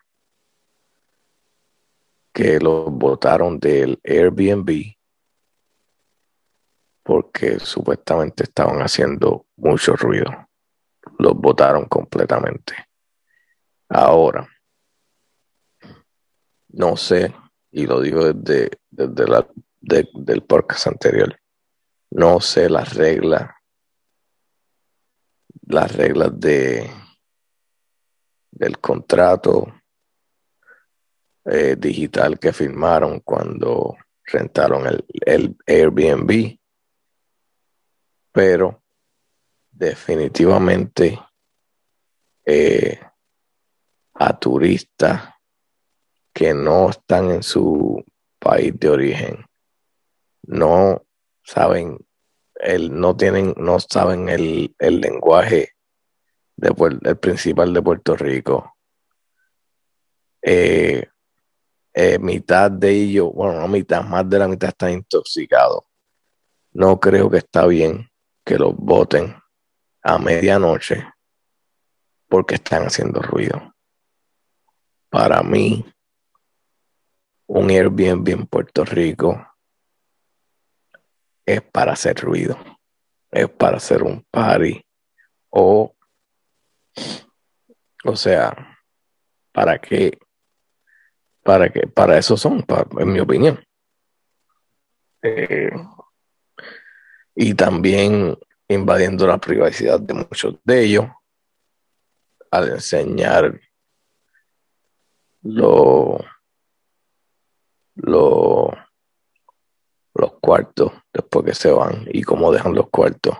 [2.35, 4.95] que los votaron del Airbnb
[7.03, 10.31] porque supuestamente estaban haciendo mucho ruido.
[11.19, 12.75] Los votaron completamente.
[13.89, 14.47] Ahora,
[16.69, 17.35] no sé,
[17.71, 19.49] y lo digo desde, desde la,
[19.81, 21.41] del podcast anterior,
[22.11, 23.51] no sé las reglas,
[25.63, 26.89] las reglas de,
[28.51, 29.73] del contrato
[31.45, 36.59] eh, digital que firmaron cuando rentaron el, Airbnb,
[38.33, 38.83] pero
[39.71, 41.19] definitivamente
[42.45, 43.01] eh,
[44.15, 45.35] a turistas
[46.33, 48.05] que no están en su
[48.39, 49.47] país de origen,
[50.43, 51.05] no
[51.43, 51.99] saben,
[52.55, 55.75] el, no tienen, no saben el, el lenguaje
[56.61, 58.77] el principal de Puerto Rico.
[60.43, 61.07] Eh,
[61.93, 65.85] eh, mitad de ellos, bueno, no mitad, más de la mitad están intoxicados.
[66.73, 68.09] No creo que está bien
[68.45, 69.35] que los voten
[70.03, 71.05] a medianoche
[72.29, 73.75] porque están haciendo ruido.
[75.11, 75.85] Para mí,
[77.47, 79.45] un Airbnb en Puerto Rico
[81.45, 82.57] es para hacer ruido,
[83.33, 84.81] es para hacer un party
[85.51, 85.93] o
[88.05, 88.55] o sea,
[89.53, 90.19] ¿para qué?
[91.43, 91.87] ¿Para qué?
[91.87, 92.65] Para eso son,
[92.99, 93.65] en mi opinión.
[95.23, 95.71] Eh,
[97.35, 98.39] y también
[98.69, 101.07] invadiendo la privacidad de muchos de ellos
[102.51, 103.61] al enseñar
[105.43, 106.19] lo,
[107.95, 108.71] lo,
[110.15, 113.37] los cuartos después que se van y cómo dejan los cuartos.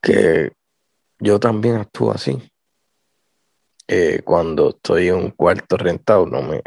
[0.00, 0.52] Que
[1.20, 2.50] yo también actúo así.
[3.86, 6.62] Eh, cuando estoy en un cuarto rentado, no me.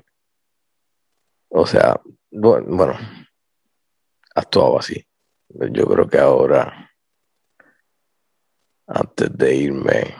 [1.49, 2.97] O sea, bueno,
[4.33, 5.05] actuaba así.
[5.49, 6.89] Yo creo que ahora,
[8.87, 10.15] antes de irme,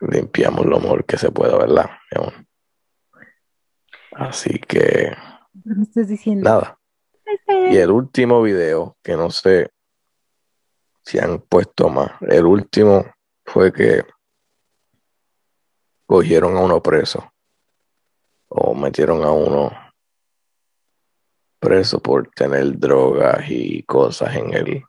[0.00, 1.90] limpiamos lo mejor que se pueda, ¿verdad?
[4.12, 5.14] Así que.
[5.82, 6.48] estás diciendo?
[6.48, 6.80] Nada.
[7.70, 9.70] Y el último video, que no sé
[11.04, 13.04] si han puesto más, el último
[13.52, 14.04] fue que
[16.06, 17.32] cogieron a uno preso
[18.48, 19.72] o metieron a uno
[21.58, 24.84] preso por tener drogas y cosas en el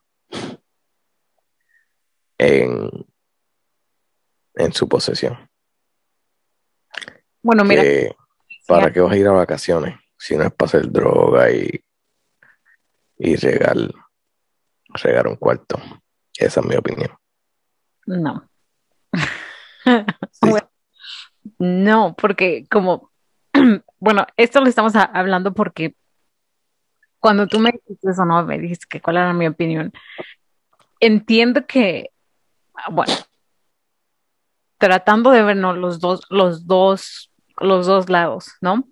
[2.37, 2.89] en,
[4.55, 5.49] en su posesión.
[7.41, 7.83] Bueno, mira.
[8.67, 11.83] ¿Para qué vas a ir a vacaciones si no es para hacer droga y,
[13.17, 13.75] y regar,
[14.93, 15.77] regar un cuarto?
[16.35, 17.11] Esa es mi opinión.
[18.05, 18.50] No.
[21.57, 23.11] No, porque como,
[23.99, 25.95] bueno, esto lo estamos hablando porque
[27.19, 29.93] cuando tú me dijiste eso, no, me dijiste que cuál era mi opinión,
[30.99, 32.09] entiendo que,
[32.91, 33.13] bueno,
[34.77, 38.87] tratando de ver los dos, los dos, los dos lados, ¿no?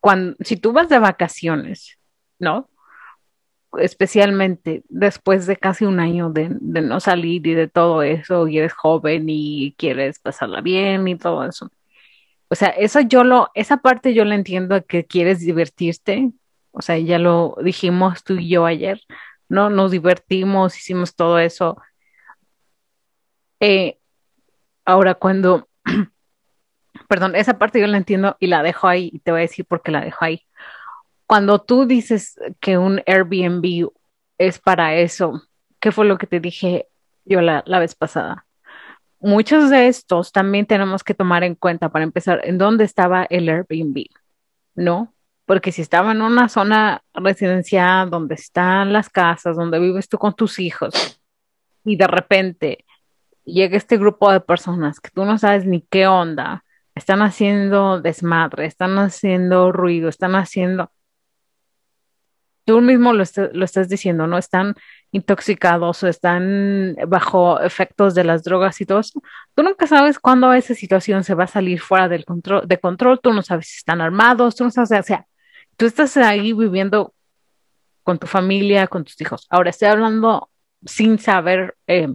[0.00, 1.98] Cuando, si tú vas de vacaciones,
[2.38, 2.68] ¿no?
[3.78, 8.72] Especialmente después de casi un año de, no salir y de todo eso, y eres
[8.72, 11.70] joven y quieres pasarla bien y todo eso.
[12.48, 16.32] O sea, eso yo lo, esa parte yo la entiendo que quieres divertirte.
[16.72, 19.00] O sea, ya lo dijimos tú y yo ayer,
[19.48, 19.70] ¿no?
[19.70, 21.76] Nos divertimos, hicimos todo eso.
[23.60, 23.98] Eh,
[24.84, 25.68] ahora, cuando,
[27.08, 29.64] perdón, esa parte yo la entiendo y la dejo ahí, y te voy a decir
[29.66, 30.44] por qué la dejo ahí
[31.30, 33.88] cuando tú dices que un Airbnb
[34.36, 35.40] es para eso,
[35.78, 36.88] ¿qué fue lo que te dije
[37.24, 38.46] yo la, vez pasada?
[39.20, 43.48] Muchos de estos también tenemos que tomar en cuenta para empezar en dónde estaba el
[43.48, 44.06] Airbnb,
[44.74, 45.14] ¿no?
[45.46, 50.34] Porque si estaba en una zona residencial donde están las casas, donde vives tú con
[50.34, 51.20] tus hijos,
[51.84, 52.84] y de repente
[53.44, 56.64] llega este grupo de personas que tú no sabes ni qué onda,
[56.96, 60.90] están haciendo desmadre, están haciendo ruido, están haciendo
[62.70, 64.38] tú mismo lo, estás diciendo, ¿no?
[64.38, 64.76] Están
[65.10, 69.20] intoxicados o están bajo efectos de las drogas y todo eso.
[69.56, 73.18] Tú nunca sabes cuándo esa situación se va a salir fuera del control, de control,
[73.20, 75.26] tú no sabes si están armados, tú no sabes, o sea,
[75.76, 77.12] tú estás ahí viviendo
[78.04, 79.48] con tu familia, con tus hijos.
[79.50, 80.48] Ahora estoy hablando
[80.86, 82.14] sin saber, eh,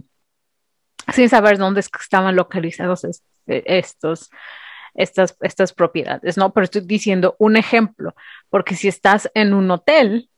[1.12, 3.06] sin saber dónde estaban localizados
[3.46, 4.30] estos,
[4.94, 6.50] estas, estas propiedades, ¿no?
[6.54, 8.14] Pero estoy diciendo un ejemplo,
[8.48, 10.30] porque si estás en un hotel,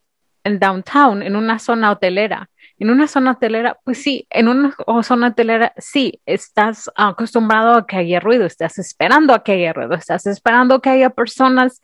[0.44, 2.50] en downtown, en una zona hotelera.
[2.78, 7.96] En una zona hotelera, pues sí, en una zona hotelera, sí, estás acostumbrado a que
[7.96, 11.82] haya ruido, estás esperando a que haya ruido, estás esperando que haya personas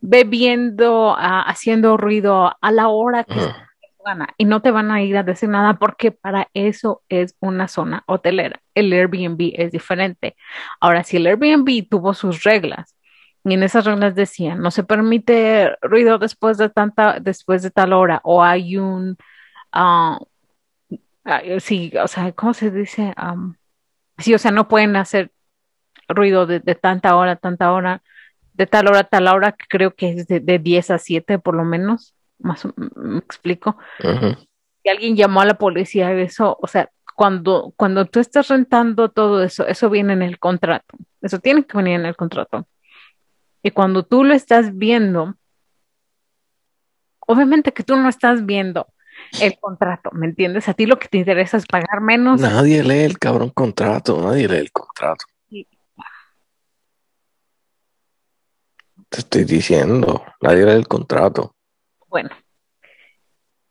[0.00, 3.40] bebiendo, ah, haciendo ruido a la hora que
[4.04, 7.68] gana y no te van a ir a decir nada porque para eso es una
[7.68, 8.60] zona hotelera.
[8.74, 10.36] El Airbnb es diferente.
[10.80, 12.94] Ahora, si el Airbnb tuvo sus reglas
[13.44, 17.92] y en esas reglas decían, no se permite ruido después de tanta, después de tal
[17.92, 19.18] hora, o hay un,
[19.74, 20.16] uh,
[21.60, 23.14] sí, o sea, ¿cómo se dice?
[24.18, 25.30] sí, o sea, no pueden hacer
[26.08, 28.02] ruido de, tanta hora, tanta hora,
[28.54, 31.54] de tal hora, tal hora, que creo que es de, de 10 a 7 por
[31.54, 32.66] lo menos, más
[32.96, 33.76] me explico.
[34.00, 39.42] Si alguien llamó a la policía, eso, o sea, cuando, cuando tú estás rentando todo
[39.42, 42.66] eso, eso viene en el contrato, eso tiene que venir en el contrato.
[43.64, 45.36] Y cuando tú lo estás viendo,
[47.20, 48.86] obviamente que tú no estás viendo
[49.40, 50.68] el contrato, ¿me entiendes?
[50.68, 52.42] A ti lo que te interesa es pagar menos.
[52.42, 55.24] Nadie lee el cabrón contrato, nadie lee el contrato.
[59.08, 61.56] Te estoy diciendo, nadie lee el contrato.
[62.06, 62.30] Bueno,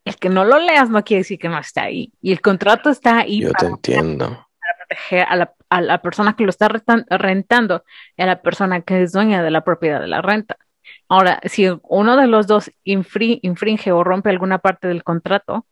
[0.05, 2.11] el que no lo leas no quiere decir que no está ahí.
[2.19, 3.41] Y el contrato está ahí.
[3.41, 4.47] Yo te entiendo.
[4.87, 7.83] Proteger a la, a la persona que lo está rentando
[8.17, 10.57] y a la persona que es dueña de la propiedad de la renta.
[11.07, 15.67] Ahora, si uno de los dos infringe o rompe alguna parte del contrato,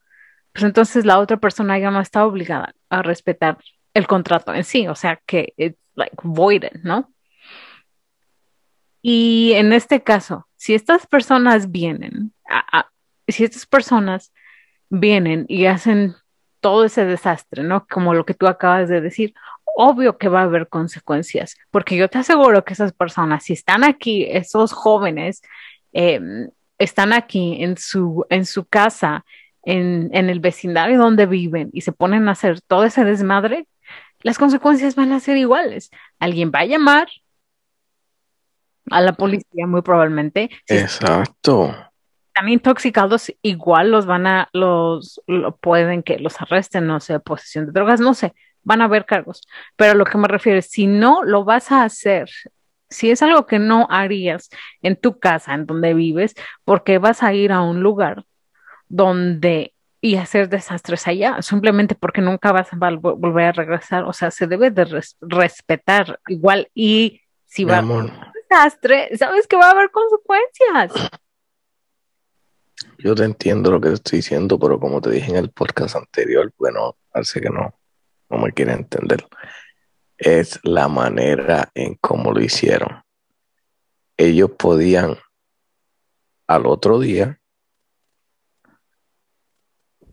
[0.54, 3.58] pues entonces la otra persona ya no está obligada a respetar
[3.94, 7.12] el contrato en sí, o sea que es like voided, ¿no?
[9.02, 12.34] Y en este caso, si estas personas vienen,
[13.28, 14.32] si estas personas
[14.90, 16.16] vienen y hacen
[16.62, 17.86] todo ese desastre, ¿no?
[17.90, 19.34] Como lo que tú acabas de decir,
[19.76, 23.84] obvio que va a haber consecuencias, porque yo te aseguro que esas personas, si están
[23.84, 25.42] aquí, esos jóvenes,
[25.94, 29.26] em, están aquí en su, en su casa,
[29.64, 33.68] en, en el vecindario donde viven y se ponen a hacer todo ese desmadre,
[34.24, 35.90] las consecuencias van a ser iguales.
[36.20, 37.08] Alguien va a llamar
[38.90, 40.50] a la policía muy probablemente.
[40.68, 41.76] Exacto.
[42.34, 47.66] Están intoxicados, igual los van a, los, lo pueden que los arresten, no sé, posesión
[47.66, 49.42] de drogas, no sé, van a haber cargos.
[49.76, 52.30] Pero a lo que me refiero es, si no lo vas a hacer,
[52.90, 54.50] si es algo que no harías
[54.82, 58.24] en tu casa, en donde vives, porque vas a ir a un lugar
[58.88, 59.74] donde
[60.04, 64.04] y hacer desastres allá, simplemente porque nunca vas a volver a regresar.
[64.06, 68.12] O sea, se debe de respetar igual y si va a un
[68.50, 71.12] desastre, sabes que va a haber consecuencias.
[73.04, 75.96] Yo te entiendo lo que te estoy diciendo, pero como te dije en el podcast
[75.96, 77.74] anterior, bueno, parece que no
[78.32, 79.28] no me quiere entender,
[80.18, 83.04] es la manera en cómo lo hicieron.
[84.16, 85.18] Ellos podían
[86.48, 87.42] al otro día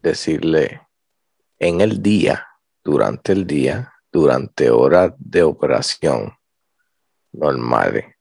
[0.03, 0.83] decirle
[1.61, 2.47] en el día,
[2.83, 6.37] durante el día, durante horas de operación,
[7.33, 8.17] normales.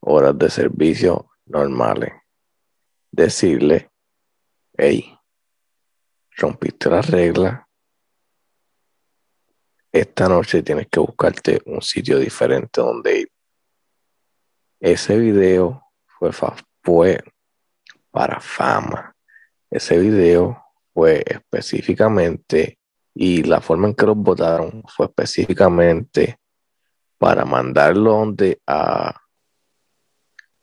[0.00, 2.12] Horas de servicio normales.
[3.10, 3.90] Decirle,
[4.76, 5.18] hey,
[6.36, 7.68] rompiste la regla.
[9.90, 13.32] Esta noche tienes que buscarte un sitio diferente donde ir.
[14.80, 16.30] Ese video fue,
[16.82, 17.20] fue
[18.10, 19.14] para fama.
[19.70, 22.78] Ese video fue específicamente
[23.14, 26.38] y la forma en que los votaron fue específicamente
[27.18, 29.14] para mandarlo donde a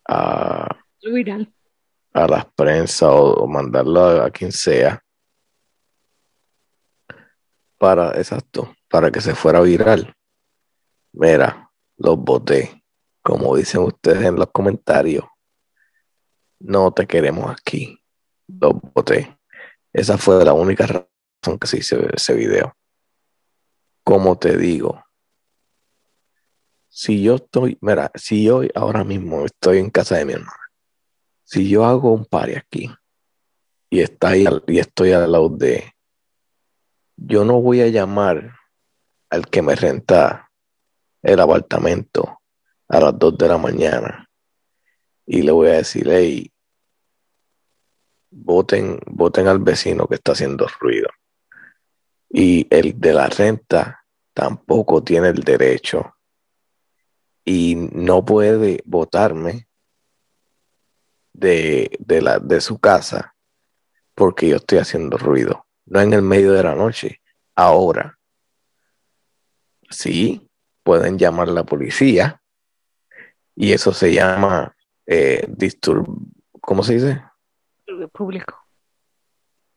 [0.07, 0.67] a,
[2.15, 5.03] a las prensas o, mandarlo a, quien sea
[7.77, 10.15] para exacto para que se fuera viral.
[11.11, 12.83] Mira los voté
[13.21, 15.25] como dicen ustedes en los comentarios
[16.59, 18.01] no te queremos aquí.
[18.47, 19.37] Los voté
[19.91, 22.75] esa fue la única razón que se hizo ese video.
[24.03, 25.03] Como te digo
[26.87, 30.64] si yo estoy, mira, si yo ahora mismo estoy en casa de mi hermana,
[31.45, 32.91] si yo hago un party aquí
[33.89, 35.93] y, está ahí, y estoy al lado de,
[37.15, 38.55] yo no voy a llamar
[39.29, 40.51] al que me renta
[41.21, 42.41] el apartamento
[42.89, 44.29] a las 2 de la mañana
[45.25, 46.51] y le voy a decir, hey,
[48.31, 51.09] voten, voten al vecino que está haciendo ruido.
[52.29, 56.15] Y el de la renta tampoco tiene el derecho
[57.43, 59.64] y no puede votarme
[61.37, 61.89] de,
[62.21, 63.35] la, de su casa
[64.13, 67.21] porque yo estoy haciendo ruido, no en el medio de la noche,
[67.53, 68.17] ahora.
[69.89, 70.49] Sí,
[70.83, 72.41] pueden llamar a la policía
[73.55, 74.75] y eso se llama
[75.05, 75.47] eh,
[76.61, 77.21] ¿cómo se dice?
[77.77, 78.55] Disturbio público.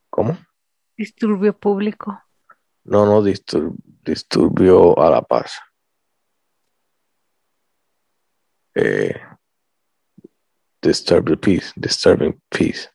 [0.09, 0.39] ¿Cómo?
[0.97, 2.23] Disturbio público.
[2.85, 5.61] No, no, disturbio a la paz.
[8.79, 9.21] eh,
[10.83, 12.89] disturb the peace, disturbing peace.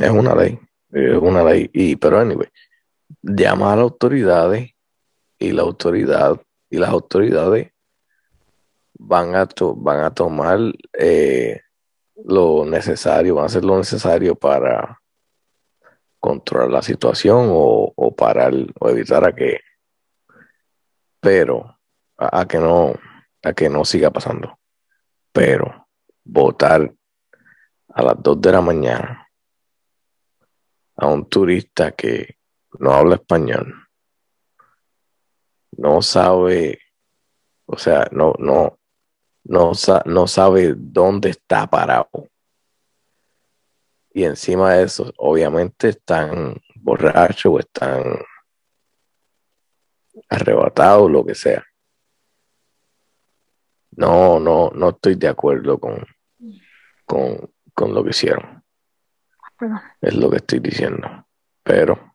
[0.00, 0.58] Es una ley,
[0.90, 1.70] es una ley.
[1.72, 2.48] Y, pero anyway,
[3.22, 4.70] llama a las autoridades
[5.38, 7.72] y la autoridad y las autoridades
[8.94, 9.46] van a,
[9.76, 10.58] van a tomar
[10.92, 11.60] eh,
[12.24, 15.00] lo necesario, van a hacer lo necesario para
[16.18, 19.60] controlar la situación o, o parar o evitar a que.
[21.20, 21.78] Pero
[22.16, 22.94] a, que no,
[23.42, 24.58] a que no siga pasando.
[25.32, 25.88] Pero
[26.24, 26.92] votar
[27.88, 29.28] a las 2 de la mañana
[30.96, 32.38] a un turista que
[32.78, 33.74] no habla español,
[35.72, 36.78] no sabe,
[37.66, 38.78] o sea, no, no,
[39.44, 39.72] no,
[40.04, 42.28] no sabe dónde está parado.
[44.14, 48.02] Y encima de eso, obviamente están borrachos o están
[50.28, 51.64] arrebatados, lo que sea.
[53.96, 56.06] No, no, no estoy de acuerdo con,
[57.04, 58.64] con, lo que hicieron.
[60.00, 61.26] Es lo que estoy diciendo.
[61.62, 62.14] Pero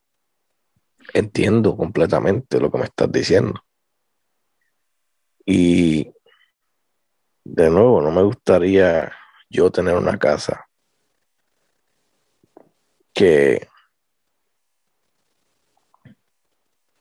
[1.13, 3.63] entiendo completamente lo que me estás diciendo.
[5.45, 6.11] Y
[7.43, 9.13] de nuevo, no me gustaría
[9.49, 10.67] yo tener una casa
[13.13, 13.69] que,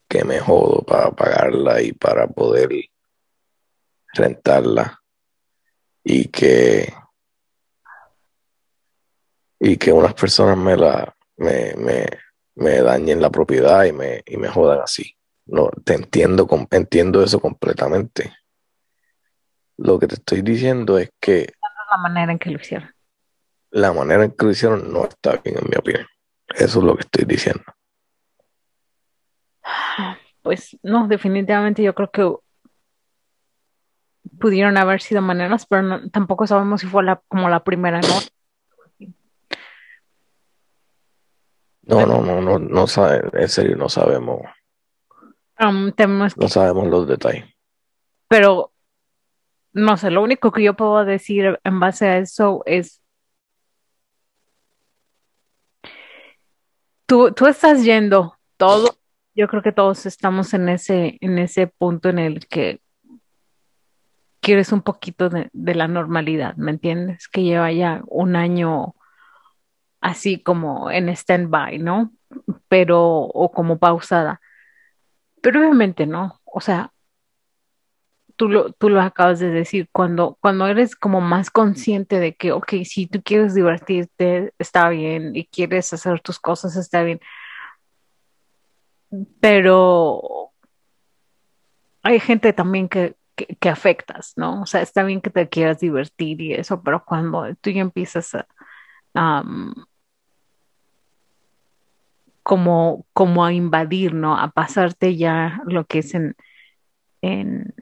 [0.08, 2.72] que me jodo para pagarla y para poder
[4.16, 5.00] rentarla
[6.02, 6.92] y que
[9.58, 12.06] y que unas personas me la me, me,
[12.56, 15.16] me dañen la propiedad y me, y me jodan así.
[15.46, 18.34] No, te entiendo, entiendo eso completamente.
[19.76, 21.52] Lo que te estoy diciendo es que
[21.90, 22.90] la manera en que lo hicieron.
[23.70, 26.06] La manera en que lo hicieron no está bien, en mi opinión.
[26.48, 27.64] Eso es lo que estoy diciendo.
[30.42, 32.34] Pues no, definitivamente yo creo que
[34.38, 38.30] pudieron haber sido maneras, pero tampoco sabemos si fue la, como la primera noche.
[41.82, 44.40] No, no, no, no, no sabe, en serio, no sabemos.
[45.58, 45.92] Um,
[46.36, 47.44] no sabemos los detalles.
[48.28, 48.72] Pero,
[49.72, 53.02] no sé, lo único que yo puedo decir en base a eso es,
[57.06, 58.96] tú, tú estás yendo todo,
[59.34, 62.80] yo creo que todos estamos en ese, en ese punto en el que
[64.46, 67.26] quieres un poquito de, la normalidad, ¿me entiendes?
[67.26, 68.94] Que lleva ya un año
[70.00, 72.12] así como en stand-by, ¿no?
[72.68, 74.40] Pero, o como pausada.
[75.42, 76.92] Pero obviamente no, o sea,
[78.36, 82.52] tú lo, tú lo acabas de decir, cuando, cuando eres como más consciente de que,
[82.52, 87.20] ok, si tú quieres divertirte, está bien, y quieres hacer tus cosas, está bien.
[89.40, 90.52] Pero
[92.02, 94.62] hay gente también que, que, afectas, ¿no?
[94.62, 98.34] O sea, está bien que te quieras divertir y eso, pero cuando tú ya empiezas
[99.14, 99.44] a,
[102.42, 104.38] como, como a invadir, ¿no?
[104.38, 106.36] A pasarte ya lo que es en,
[107.22, 107.74] en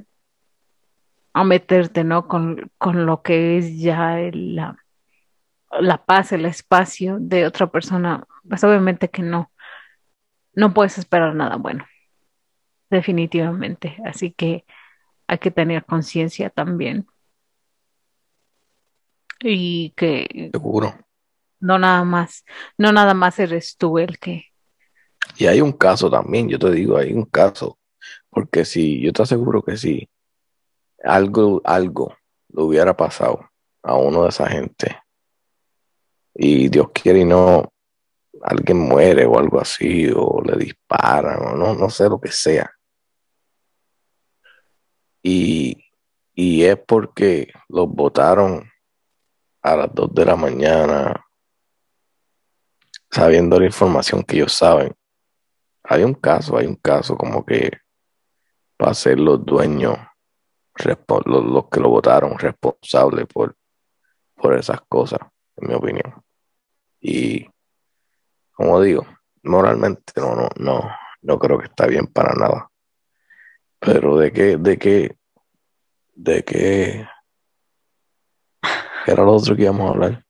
[1.33, 2.29] a meterte, ¿no?
[2.29, 4.77] Con, con lo que es ya la,
[5.81, 9.53] la paz, el espacio de otra persona, pues obviamente que no,
[10.55, 11.87] no puedes esperar nada bueno,
[12.91, 13.99] definitivamente.
[14.05, 14.65] Así que
[15.35, 17.07] hay que tener conciencia también.
[19.41, 20.95] Y que seguro.
[21.61, 22.45] No nada más,
[22.79, 24.45] no nada más eres tú el que.
[25.37, 27.79] Y hay un caso también, yo te digo, hay un caso,
[28.31, 30.09] porque si yo te aseguro que si
[31.03, 32.15] algo, algo
[32.49, 33.49] le hubiera pasado
[33.83, 34.99] a uno de esa gente,
[36.35, 37.73] y Dios quiere y no,
[38.43, 42.71] alguien muere o algo así, o le disparan, o no, no sé lo que sea.
[45.25, 45.83] Y,
[46.35, 48.71] y es porque los votaron
[49.63, 51.27] a las 2 de la mañana,
[53.11, 54.95] sabiendo la información que ellos saben.
[55.85, 57.73] Hay un caso, hay un caso como que
[58.77, 59.97] para ser los dueños,
[61.25, 63.57] los, los que lo votaron, responsables por,
[64.35, 65.21] por esas cosas,
[65.57, 66.23] en mi opinión.
[67.01, 67.49] Y
[68.53, 69.07] como digo,
[69.43, 70.91] moralmente no, no, no,
[71.23, 72.71] no creo que está bien para nada.
[73.85, 75.17] Pero de qué, de qué,
[76.15, 77.07] de qué
[79.07, 80.25] era lo otro que íbamos a hablar.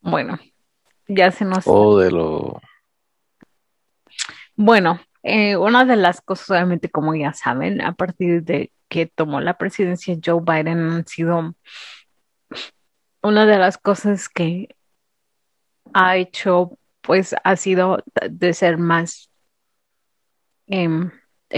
[0.00, 0.38] Bueno,
[1.06, 1.64] ya se nos.
[1.66, 2.60] O de lo.
[4.56, 9.40] Bueno, eh, una de las cosas, obviamente, como ya saben, a partir de que tomó
[9.42, 11.54] la presidencia Joe Biden, han sido
[13.22, 14.74] una de las cosas que
[15.92, 19.30] ha hecho, pues, ha sido de ser más
[20.68, 20.88] eh,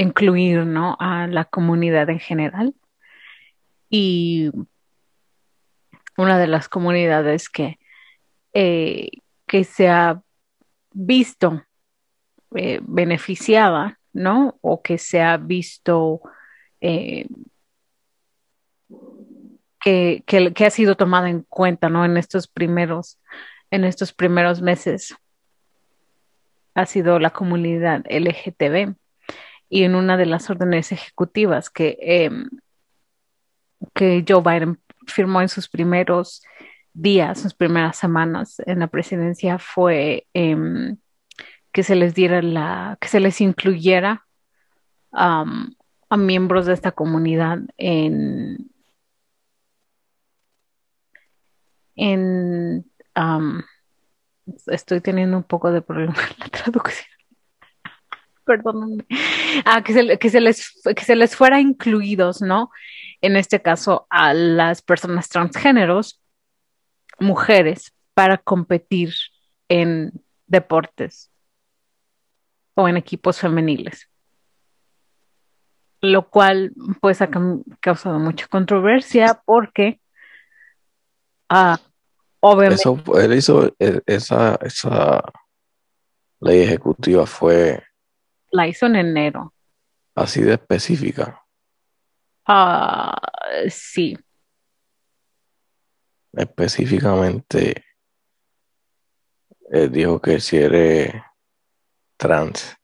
[0.01, 0.97] incluir, ¿no?
[1.01, 2.74] A la comunidad en general.
[3.88, 4.51] Y
[6.16, 7.78] una de las comunidades que,
[8.53, 9.11] eh,
[9.47, 10.22] que se ha
[10.92, 11.62] visto
[12.55, 14.59] eh, beneficiada, ¿no?
[14.61, 16.20] O que se ha visto
[16.80, 17.26] eh,
[19.80, 22.05] que, que, ha sido tomada en cuenta, ¿no?
[22.05, 23.20] En estos primeros,
[23.70, 25.14] en estos primeros meses
[26.74, 28.97] ha sido la comunidad LGTB
[29.68, 32.48] y en una de las órdenes ejecutivas que, em,
[33.94, 36.42] que Joe Biden firmó en sus primeros
[36.92, 40.96] días, sus primeras semanas en la presidencia fue em,
[41.72, 44.26] que se les diera la, que se les incluyera
[45.12, 48.70] a miembros de esta comunidad en,
[51.96, 52.84] en
[54.66, 57.15] estoy teniendo un poco de problema en la traducción
[58.47, 59.05] perdónenme,
[59.66, 62.70] ah, que, se, que, se les, que se les fuera incluidos, ¿no?
[63.20, 66.22] En este caso, a las personas transgéneros,
[67.18, 69.12] mujeres, para competir
[69.68, 70.12] en
[70.47, 71.30] deportes
[72.74, 74.09] o en equipos femeniles.
[76.01, 77.28] Lo cual, pues, ha
[77.80, 80.01] causado mucha controversia porque,
[81.49, 81.78] ah,
[82.40, 82.82] obviamente.
[82.82, 85.22] Eso, él hizo e, esa, esa
[86.40, 87.82] ley ejecutiva fue
[88.57, 89.54] la hizo en enero.
[90.14, 91.42] Así de específica.
[92.46, 93.20] Ah,
[93.68, 94.16] sí.
[96.32, 97.84] Específicamente,
[99.70, 101.12] él dijo que si eres
[102.16, 102.76] trans,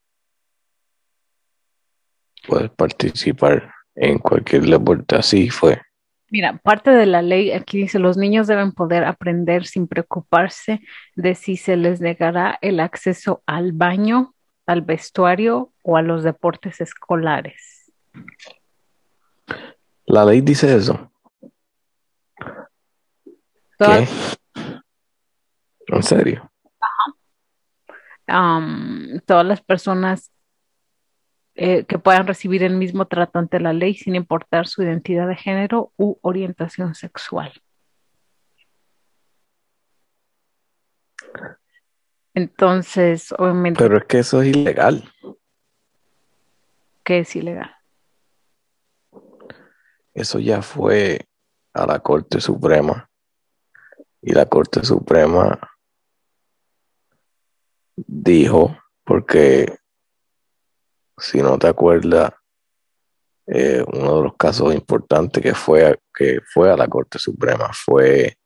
[2.47, 5.15] puedes participar en cualquier deporte.
[5.15, 5.81] Así fue.
[6.29, 10.81] Mira, parte de la ley aquí dice, los niños deben poder aprender sin preocuparse
[11.15, 14.32] de si se les negará el acceso al baño,
[14.65, 17.91] al vestuario o a los deportes escolares.
[20.05, 21.11] La ley dice eso.
[23.77, 24.07] ¿Qué?
[25.87, 26.49] ¿En serio?
[29.25, 30.31] todas las personas
[31.55, 35.35] eh, que puedan recibir el mismo trato ante la ley sin importar su identidad de
[35.35, 37.53] género u orientación sexual.
[42.33, 43.77] Entonces, obviamente.
[43.81, 45.03] Pero es que eso es ilegal.
[47.03, 47.75] ¿Qué es ilegal?
[50.13, 51.27] Eso ya fue
[51.73, 53.09] a la Corte Suprema.
[54.21, 55.59] Y la Corte Suprema
[57.95, 59.77] dijo, porque
[61.17, 62.31] si no te acuerdas,
[63.47, 68.37] eh, uno de los casos importantes que fue, que fue a la Corte Suprema fue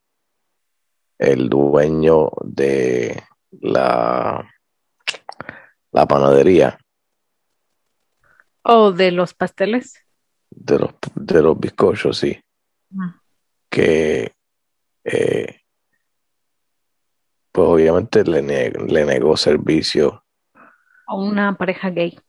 [1.19, 4.49] el dueño de la,
[5.91, 6.77] la panadería
[8.63, 10.03] ¿O de los pasteles?
[10.49, 12.39] De los, de los bizcochos, sí.
[13.69, 14.33] Que,
[15.05, 15.61] eh,
[17.51, 20.23] pues obviamente le, ne- le negó servicio
[21.07, 22.19] ¿O una pareja gay?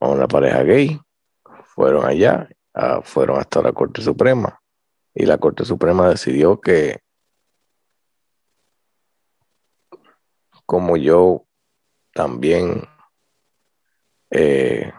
[0.00, 0.98] a una pareja gay.
[1.74, 4.58] Fueron allá, ah, fueron hasta la Corte Suprema.
[5.14, 7.00] Y la Corte Suprema decidió que,
[10.72, 11.46] como yo
[12.14, 12.88] también,
[14.30, 14.90] eh,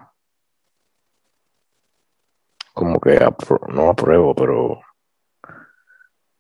[2.76, 3.20] como que
[3.70, 4.82] no apruebo, pero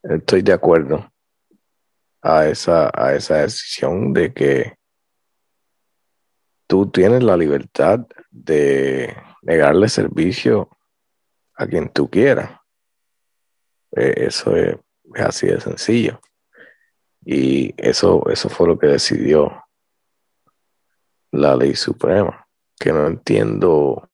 [0.03, 1.11] estoy de acuerdo
[2.21, 4.77] a esa, a esa decisión de que
[6.67, 10.69] tú tienes la libertad de negarle servicio
[11.55, 12.51] a quien tú quieras.
[13.93, 14.77] Eh, eso es,
[15.15, 16.21] es así de sencillo.
[17.25, 19.63] Y eso, eso fue lo que decidió
[21.31, 22.47] la ley suprema,
[22.79, 24.09] que no entiendo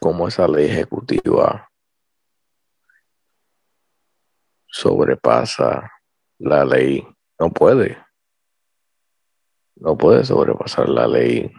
[0.00, 1.70] cómo esa ley ejecutiva
[4.68, 5.90] sobrepasa
[6.38, 7.06] la ley.
[7.38, 7.98] No puede.
[9.76, 11.50] No puede sobrepasar la ley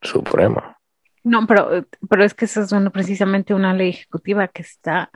[0.00, 0.78] suprema.
[1.24, 5.10] No, pero, pero es que esa es precisamente una ley ejecutiva que está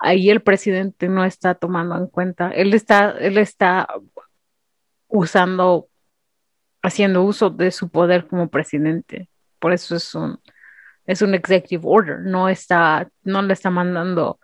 [0.00, 2.50] ahí el presidente no está tomando en cuenta.
[2.50, 3.88] Él está, él está
[5.08, 5.88] usando,
[6.82, 9.28] haciendo uso de su poder como presidente.
[9.58, 10.40] Por eso es un,
[11.06, 12.20] es un executive order.
[12.20, 14.38] No está, no le está mandando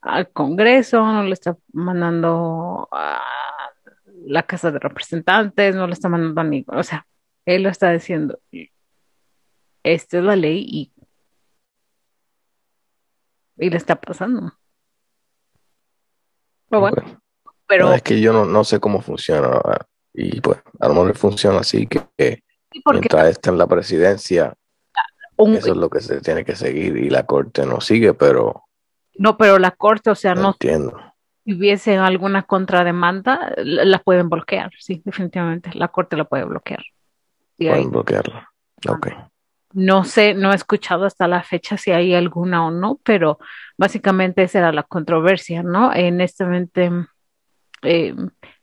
[0.00, 3.22] al Congreso, no le está mandando a
[4.26, 7.06] la Casa de Representantes, no le está mandando a ni, o sea,
[7.46, 8.38] él lo está diciendo.
[9.82, 10.92] Esta es la ley y,
[13.56, 14.52] y le está pasando.
[16.68, 17.18] Pero bueno, Ok.
[17.66, 19.60] pero No, es que yo no, no sé cómo funciona.
[20.14, 22.42] Y pues, a lo mejor funciona así, que,
[22.90, 24.54] mientras esté en la presidencia,
[25.36, 28.64] un- eso es lo que se tiene que seguir y la corte no sigue, pero
[29.18, 30.98] no, pero la corte, o sea, no no entiendo.
[31.44, 36.82] si hubiese alguna contrademanda, la, pueden bloquear, sí, definitivamente, la corte la puede bloquear.
[37.58, 38.50] Sí, Pueden bloquearla.
[38.88, 39.08] Ok.
[39.74, 43.38] No sé, no he escuchado hasta la fecha si hay alguna o no, pero
[43.78, 45.94] básicamente esa era la controversia, ¿no?
[45.94, 46.80] En este momento,
[47.82, 48.14] eh,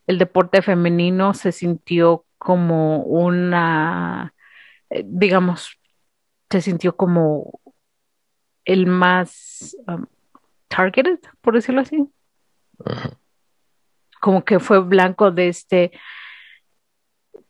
[0.08, 4.34] el deporte femenino se sintió como una,
[4.90, 5.78] eh, digamos,
[6.50, 7.60] se sintió como
[8.66, 10.06] el más um,
[10.68, 12.08] targeted, por decirlo así,
[14.20, 15.92] como que fue blanco de este,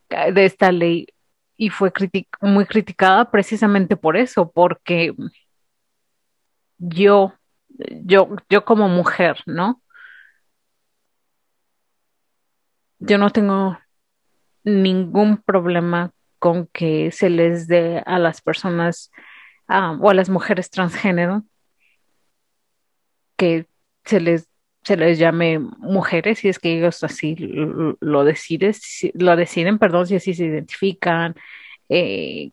[0.10, 1.08] de esta ley
[1.60, 1.92] y fue
[2.40, 5.14] muy criticada precisamente por eso, porque
[6.78, 7.34] yo,
[8.06, 9.82] yo, yo como mujer, ¿no?
[13.00, 13.78] Yo no tengo
[14.64, 19.12] ningún problema con que se les dé a las personas
[19.68, 21.44] ah, o a las mujeres transgénero
[23.36, 23.68] que
[24.06, 24.48] se les
[24.84, 27.36] se les llame mujeres si es que ellos así
[28.00, 28.74] lo, deciden,
[29.14, 31.36] lo deciden, perdón, si así se identifican.
[31.90, 32.52] Eh,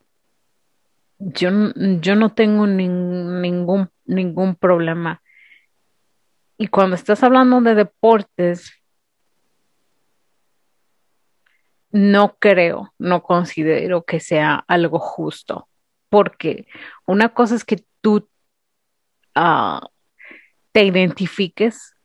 [1.18, 1.50] yo,
[2.00, 5.22] yo no tengo nin- ningún, ningún problema.
[6.58, 8.72] Y cuando estás hablando de deportes,
[11.90, 15.68] no creo, no considero que sea algo justo,
[16.10, 16.66] porque
[17.06, 18.28] una cosa es que tú
[19.34, 19.88] ah,
[20.72, 21.95] te identifiques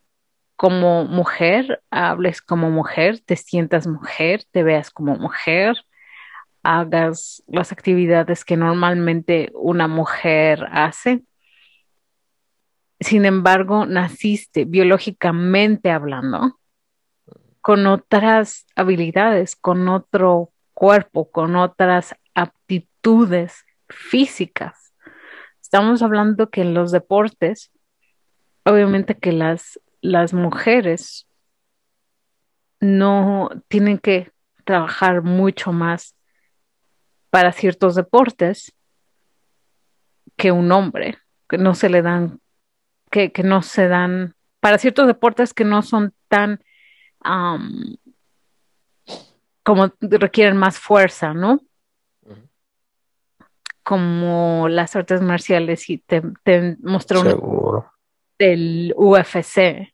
[0.62, 5.76] como mujer, hables como mujer, te sientas mujer, te veas como mujer,
[6.62, 11.24] hagas las actividades que normalmente una mujer hace.
[13.00, 16.60] Sin embargo, naciste biológicamente hablando
[17.62, 24.94] con otras habilidades, con otro cuerpo, con otras aptitudes físicas.
[25.60, 27.72] Estamos hablando que en los deportes,
[28.64, 31.28] obviamente que las, las mujeres
[32.80, 34.32] no tienen que
[34.66, 36.16] trabajar mucho más
[37.30, 38.76] para ciertos deportes
[40.36, 42.42] que un hombre, que no se le dan,
[43.12, 46.64] que, que no se dan, para ciertos deportes que no son tan
[47.20, 47.98] am,
[49.64, 51.62] como requieren más fuerza, ¿no?
[53.84, 57.24] Como las artes marciales y te, te mostró
[58.40, 59.91] del UFC.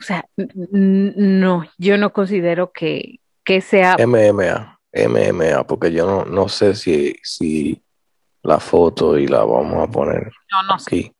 [0.00, 4.78] O sea, no, yo no considero que, que sea, MMA.
[4.92, 7.82] MMA, porque yo no, no sé si, si
[8.42, 11.14] la foto y la vamos a poner no, no sé.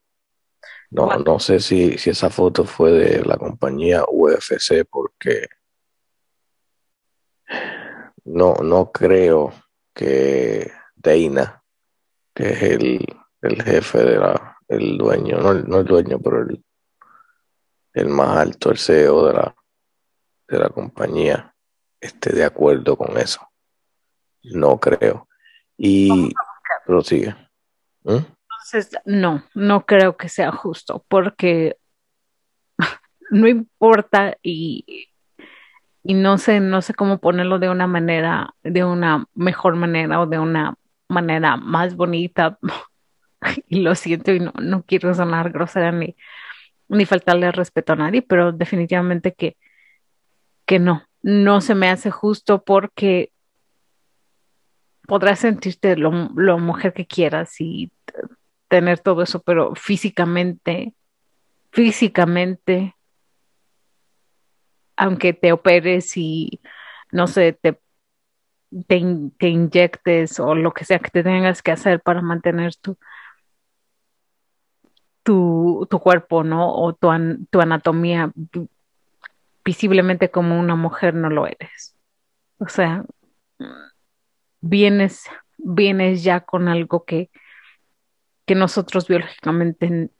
[0.90, 5.48] No, no sé si, si esa foto fue de la compañía UFC porque
[8.24, 9.52] no, no creo
[9.94, 11.62] que Deina,
[12.34, 13.04] que es el,
[13.42, 16.64] el jefe de la, el dueño, no, no el dueño, pero el,
[17.98, 19.56] el más alto, el CEO de la,
[20.48, 21.54] de la compañía,
[22.00, 23.40] esté de acuerdo con eso.
[24.42, 25.28] No creo.
[25.76, 26.32] Y
[26.86, 27.34] prosigue.
[28.04, 28.16] ¿Mm?
[28.16, 31.76] Entonces, no, no creo que sea justo, porque
[33.30, 35.08] no importa y,
[36.02, 40.26] y no sé, no sé cómo ponerlo de una manera, de una mejor manera o
[40.26, 40.74] de una
[41.08, 42.58] manera más bonita.
[43.68, 46.16] y lo siento y no, no quiero sonar grosera ni,
[46.88, 49.56] ni faltarle respeto a nadie, pero definitivamente que,
[50.66, 53.32] que no, no se me hace justo porque
[55.06, 57.90] podrás sentirte lo, lo mujer que quieras y
[58.68, 60.94] tener todo eso, pero físicamente,
[61.72, 62.94] físicamente,
[64.96, 66.60] aunque te operes y
[67.10, 67.80] no sé, te,
[68.86, 69.02] te,
[69.38, 72.98] te, inyectes o lo que sea que te tengas que hacer para mantener tu,
[75.28, 76.74] tu, cuerpo, ¿no?
[76.74, 77.08] O tu,
[77.50, 78.32] tu anatomía
[79.62, 81.94] visiblemente como una mujer no lo eres.
[82.58, 83.04] O sea,
[84.62, 85.24] vienes,
[85.58, 87.30] vienes ya con algo que,
[88.46, 90.10] que nosotros biológicamente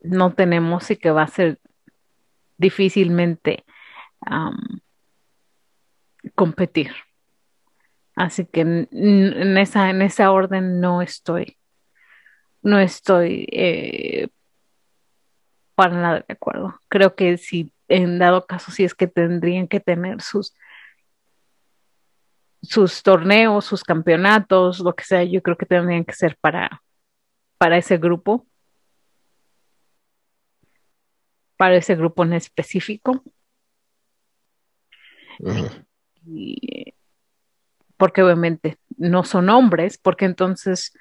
[0.00, 1.60] no tenemos y que va a ser
[2.56, 3.64] difícilmente
[6.34, 6.90] competir.
[8.16, 11.57] Así que en, en, esa, en esa orden no estoy,
[12.62, 14.28] no estoy eh,
[15.74, 16.80] para nada de acuerdo.
[16.88, 20.54] Creo que si en dado caso, si es que tendrían que tener sus
[22.62, 26.82] sus torneos, sus campeonatos, lo que sea, yo creo que tendrían que ser para,
[27.56, 28.46] para ese grupo,
[31.56, 33.22] para ese grupo en específico.
[36.26, 36.94] Y,
[37.96, 40.92] porque obviamente no son hombres, porque entonces,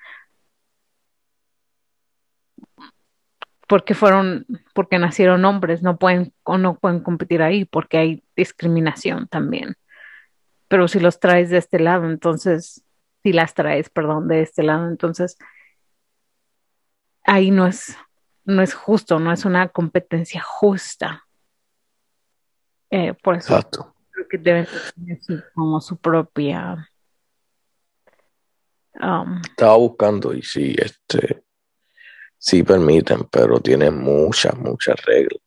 [3.68, 9.28] porque fueron, porque nacieron hombres, no pueden o no pueden competir ahí, porque hay discriminación
[9.28, 9.76] también
[10.68, 12.84] pero si los traes de este lado, entonces,
[13.24, 15.38] si las traes, perdón, de este lado, entonces
[17.24, 17.98] ahí no es,
[18.46, 21.26] no es justo, no es una competencia justa.
[22.90, 23.62] Eh, por eso
[24.12, 25.20] creo que deben tener
[25.54, 26.90] como su propia.
[29.00, 31.44] Um, Estaba buscando y sí, este,
[32.38, 35.42] sí permiten, pero tienen muchas, muchas reglas.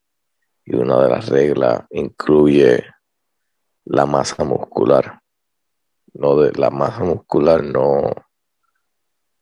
[0.65, 2.85] Y una de las reglas incluye
[3.85, 5.21] la masa muscular.
[6.13, 8.13] No de la masa muscular no,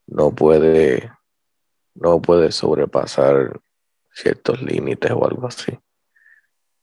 [0.07, 1.11] no puede
[1.95, 3.61] no puede sobrepasar
[4.13, 5.77] ciertos límites o algo así.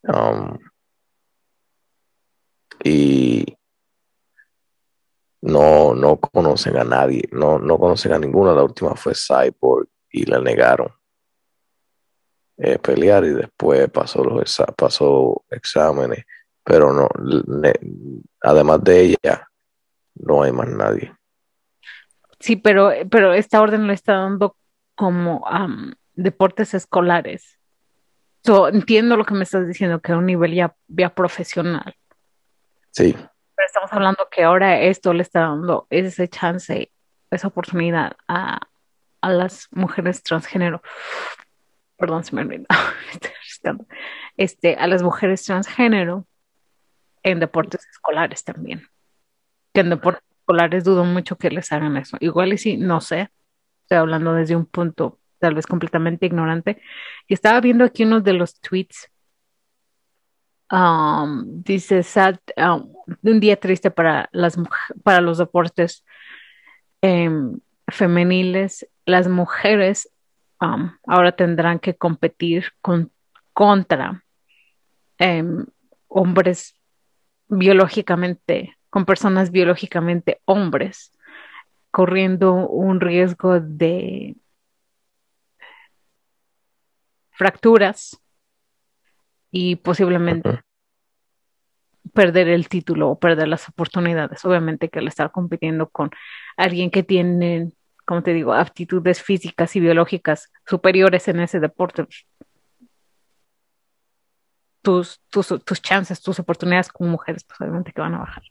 [0.03, 0.57] Um,
[2.83, 3.57] y
[5.41, 8.53] no, no conocen a nadie, no, no conocen a ninguna.
[8.53, 9.87] La última fue Cyborg
[10.21, 10.91] y la negaron
[12.57, 16.25] eh, pelear y después pasó los pasó exámenes
[16.65, 17.07] pero no,
[18.41, 19.47] además de ella,
[20.15, 21.15] no hay más nadie.
[22.39, 24.57] Sí, pero, pero esta orden lo está dando
[24.95, 25.45] como
[26.15, 27.59] deportes escolares.
[28.73, 31.95] entiendo lo que me estás diciendo, que a un nivel ya, ya profesional.
[32.89, 33.13] Sí.
[33.13, 36.91] Pero estamos hablando que ahora esto le está dando ese chance,
[37.29, 38.59] esa oportunidad a,
[39.25, 40.83] a las mujeres transgénero.
[41.97, 42.65] Perdón, se me olvidó.
[44.37, 46.27] Este, a las mujeres transgénero
[47.23, 48.83] en deportes escolares también.
[49.73, 52.17] Que en deportes escolares dudo mucho que les hagan eso.
[52.19, 53.31] Igual y sí, no sé.
[53.81, 56.79] Estoy hablando desde un punto tal vez completamente ignorante.
[57.27, 59.09] Y estaba viendo aquí uno de los tweets.
[60.69, 64.57] Um, dice sad, um, un día triste para las
[65.03, 66.05] para los deportes
[67.01, 68.85] em, femeniles.
[69.05, 70.09] Las mujeres
[70.61, 73.11] um, ahora tendrán que competir con,
[73.53, 74.23] contra
[75.17, 75.65] em,
[76.07, 76.75] hombres
[77.47, 81.11] biológicamente, con personas biológicamente hombres,
[81.91, 84.35] corriendo un riesgo de
[87.31, 88.19] fracturas
[89.51, 90.61] y posiblemente
[92.13, 94.43] perder el título o perder las oportunidades.
[94.45, 96.11] Obviamente que al estar compitiendo con
[96.57, 97.71] alguien que tiene,
[98.05, 102.07] como te digo, aptitudes físicas y biológicas superiores en ese deporte,
[104.85, 108.43] tus, tus, tus chances, tus oportunidades como mujeres, pues obviamente que van a bajar.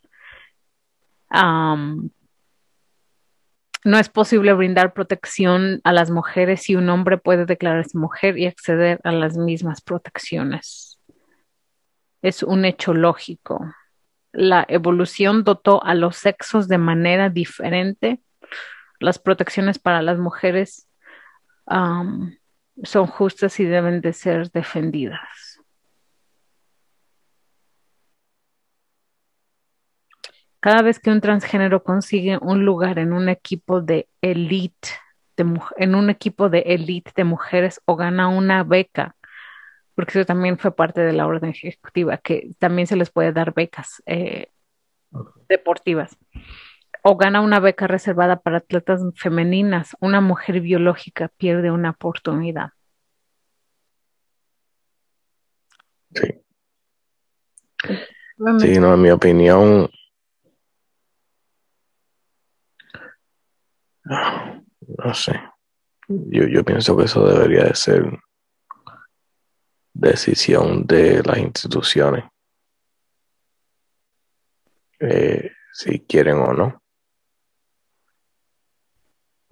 [3.85, 8.47] no es posible brindar protección a las mujeres si un hombre puede declararse mujer y
[8.47, 10.99] acceder a las mismas protecciones.
[12.23, 13.73] Es un hecho lógico.
[14.33, 18.21] la evolución dotó a los sexos de manera diferente.
[19.05, 20.89] Las protecciones para las mujeres
[21.67, 22.35] um,
[22.83, 25.61] son justas y deben de ser defendidas.
[30.59, 34.89] Cada vez que un transgénero consigue un lugar en un equipo de elite,
[35.37, 39.17] de, en un equipo de elite de mujeres o gana una beca,
[39.95, 43.53] porque eso también fue parte de la orden ejecutiva, que también se les puede dar
[43.53, 44.49] becas eh,
[45.47, 46.17] deportivas.
[47.07, 52.71] O gana una beca reservada para atletas femeninas, una mujer biológica pierde una oportunidad.
[56.15, 56.41] Sí.
[58.59, 59.91] Sí, no, en mi opinión,
[64.05, 65.39] no sé.
[66.09, 68.19] Yo, yo pienso que eso debería de ser
[69.93, 72.25] decisión de las instituciones.
[75.01, 76.84] Eh, si quieren o no.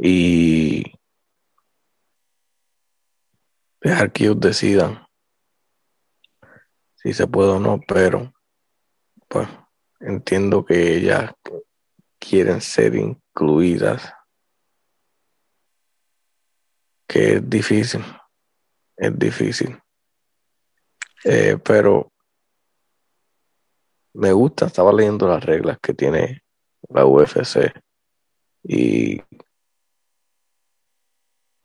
[0.05, 0.83] Y
[3.81, 5.07] dejar que ellos decidan
[6.97, 8.33] si se puede o no, pero
[9.29, 9.49] pues
[10.01, 11.33] entiendo que ellas
[12.19, 14.13] quieren ser incluidas
[17.07, 18.05] que es difícil,
[18.97, 19.81] es difícil.
[21.25, 22.13] Eh, pero
[24.15, 26.43] me gusta, estaba leyendo las reglas que tiene
[26.89, 27.73] la UFC
[28.65, 29.23] y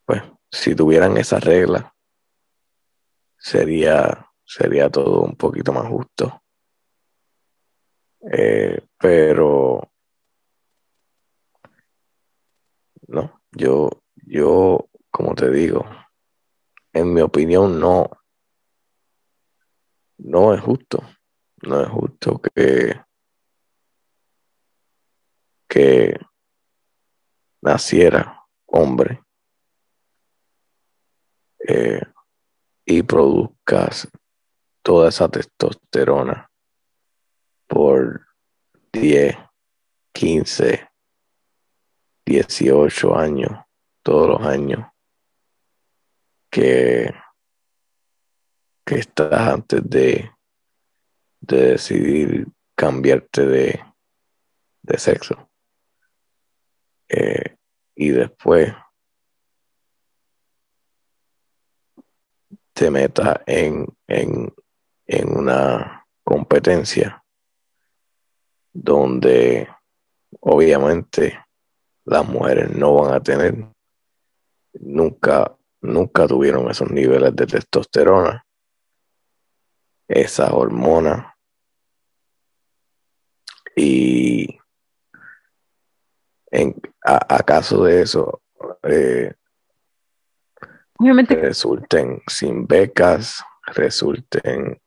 [0.08, 1.84] pues si tuvieran esas reglas
[3.36, 6.42] sería sería todo un poquito más justo.
[8.32, 9.86] Eh, pero
[13.08, 15.84] no, yo yo como te digo,
[16.94, 18.08] en mi opinión no,
[20.16, 21.02] no es justo,
[21.60, 22.98] no es justo que,
[25.68, 26.18] que
[27.60, 29.27] naciera hombre
[31.68, 32.00] eh,
[32.86, 34.08] y produzcas
[34.82, 36.50] toda esa testosterona
[37.66, 38.26] por
[38.90, 39.36] 10,
[40.12, 40.88] 15,
[42.24, 43.50] 18 años,
[44.02, 44.86] todos los años
[46.50, 47.12] que,
[48.86, 50.30] que estás antes de,
[51.40, 53.84] de decidir cambiarte de,
[54.82, 55.50] de sexo.
[57.10, 57.56] Eh,
[57.94, 58.72] y después
[62.78, 64.54] te metas en, en,
[65.06, 67.24] en una competencia
[68.72, 69.68] donde
[70.38, 71.44] obviamente
[72.04, 73.66] las mujeres no van a tener
[74.74, 78.46] nunca nunca tuvieron esos niveles de testosterona,
[80.06, 81.36] esa hormona.
[83.74, 84.58] Y
[86.50, 87.42] en, a,
[87.84, 88.42] de eso,
[88.82, 89.34] eh,
[90.98, 91.34] Obviamente.
[91.36, 94.80] resulten sin becas, resulten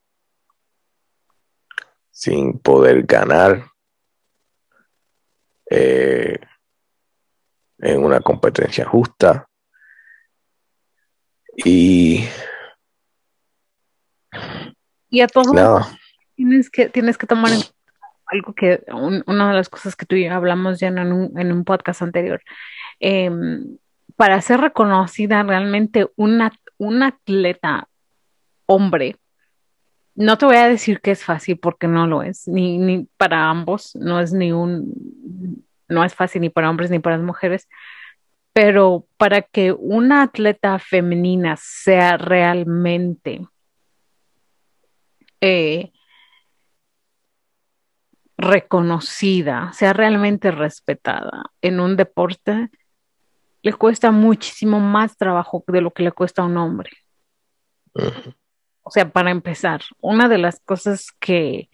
[2.11, 3.65] sin poder ganar
[5.69, 6.37] eh,
[7.79, 9.47] en una competencia justa.
[11.55, 12.25] Y.
[15.09, 15.47] Y a todos
[16.35, 17.51] tienes que, tienes que tomar
[18.25, 21.51] algo que, una de las cosas que tú y yo hablamos ya en un, en
[21.51, 22.41] un podcast anterior.
[22.99, 23.77] Em,
[24.21, 27.89] para ser reconocida realmente una, un atleta
[28.67, 29.15] hombre,
[30.13, 33.49] no te voy a decir que es fácil porque no lo es, ni, ni para
[33.49, 37.67] ambos, no es ni un, no es fácil ni para hombres ni para las mujeres,
[38.53, 43.47] pero para que una atleta femenina sea realmente
[45.41, 45.91] eh,
[48.37, 52.69] reconocida, sea realmente respetada en un deporte,
[53.61, 56.91] le cuesta muchísimo más trabajo de lo que le cuesta a un hombre.
[58.83, 61.69] O sea, para empezar, una de las cosas que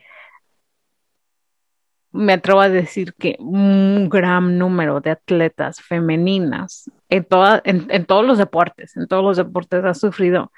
[2.12, 7.28] me atrevo a decir que un gran número de atletas femeninas en,
[7.90, 10.52] en, todos los deportes, en todos los deportes ha sufrido,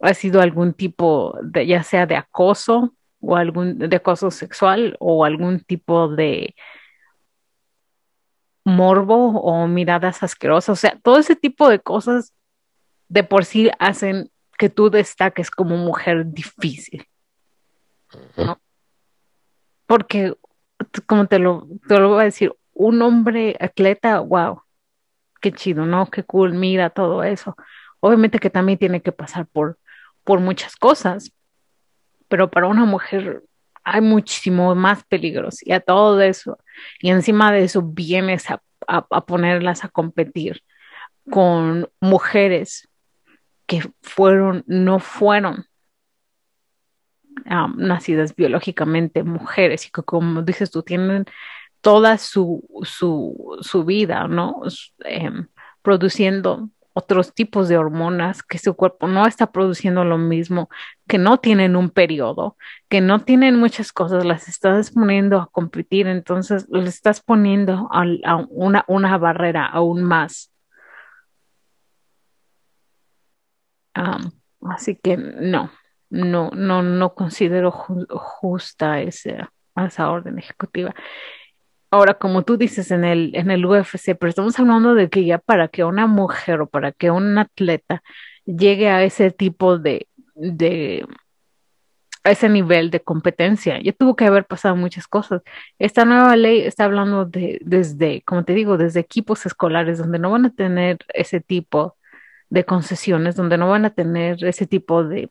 [0.00, 5.24] ha sido algún tipo de, ya sea de acoso o algún de acoso sexual o
[5.24, 6.54] algún tipo de
[8.66, 12.34] morbo o miradas asquerosas, o sea, todo ese tipo de cosas
[13.08, 17.06] de por sí hacen que tú destaques como mujer difícil.
[18.36, 18.60] ¿no?
[19.86, 20.34] porque,
[21.06, 24.62] como te lo, te lo voy a decir, un hombre atleta, wow,
[25.40, 26.10] qué chido, ¿no?
[26.10, 27.56] Qué cool, mira todo eso.
[28.00, 29.78] Obviamente que también tiene que pasar por,
[30.24, 31.32] por muchas cosas,
[32.28, 33.44] pero para una mujer
[33.86, 36.58] hay muchísimo más peligros y a todo eso,
[37.00, 38.60] y encima de eso vienes a,
[39.22, 40.62] ponerlas a competir
[41.30, 42.88] con mujeres
[43.66, 45.66] que fueron, no fueron
[47.76, 51.24] nacidas biológicamente mujeres y que como dices tú tienen
[51.80, 54.62] toda su, su, su vida, ¿no?
[55.04, 55.46] Em,
[55.82, 60.68] produciendo otros tipos de hormonas, que su cuerpo no está produciendo lo mismo,
[61.06, 62.56] que no tienen un periodo,
[62.88, 68.04] que no tienen muchas cosas, las estás poniendo a competir, entonces le estás poniendo a,
[68.48, 70.52] una, barrera aún más.
[74.68, 75.70] así que no,
[76.10, 80.94] no, no, no considero justa esa, esa orden ejecutiva.
[81.90, 85.38] Ahora, como tú dices en el, en el UFC, pero estamos hablando de que ya
[85.38, 88.02] para que una mujer o para que un atleta
[88.44, 91.06] llegue a ese tipo de, de
[92.24, 95.42] ese nivel de competencia, ya tuvo que haber pasado muchas cosas.
[95.78, 100.30] Esta nueva ley está hablando de, desde, como te digo, desde equipos escolares donde no
[100.32, 101.96] van a tener ese tipo
[102.50, 105.30] de concesiones, donde no van a tener ese tipo de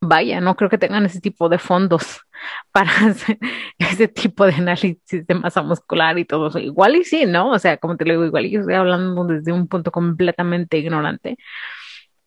[0.00, 2.20] vaya, no creo que tengan ese tipo de fondos
[2.72, 3.38] para hacer
[3.78, 6.58] ese tipo de análisis de masa muscular y todo eso.
[6.58, 7.50] Igual y sí, ¿no?
[7.50, 11.36] O sea, como te digo, igual yo estoy hablando desde un punto completamente ignorante.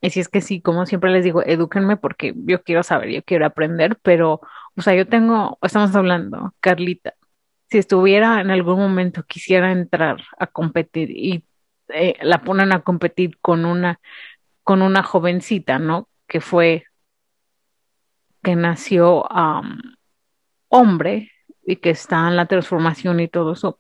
[0.02, 3.46] Si es que sí, como siempre les digo, edúquenme porque yo quiero saber, yo quiero
[3.46, 4.42] aprender, pero,
[4.76, 7.16] o sea, yo tengo, estamos hablando, Carlita,
[7.70, 11.46] si estuviera en algún momento, quisiera entrar a competir y
[11.90, 14.00] eh, la ponen a competir con una,
[14.64, 16.10] con una jovencita, ¿no?
[16.28, 16.86] Que fue
[18.44, 19.26] que nació
[20.70, 21.32] hombre
[21.66, 23.80] y que está en la transformación y todo eso,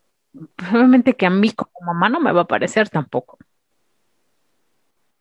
[0.71, 3.37] obviamente que a mí como mamá no me va a parecer tampoco.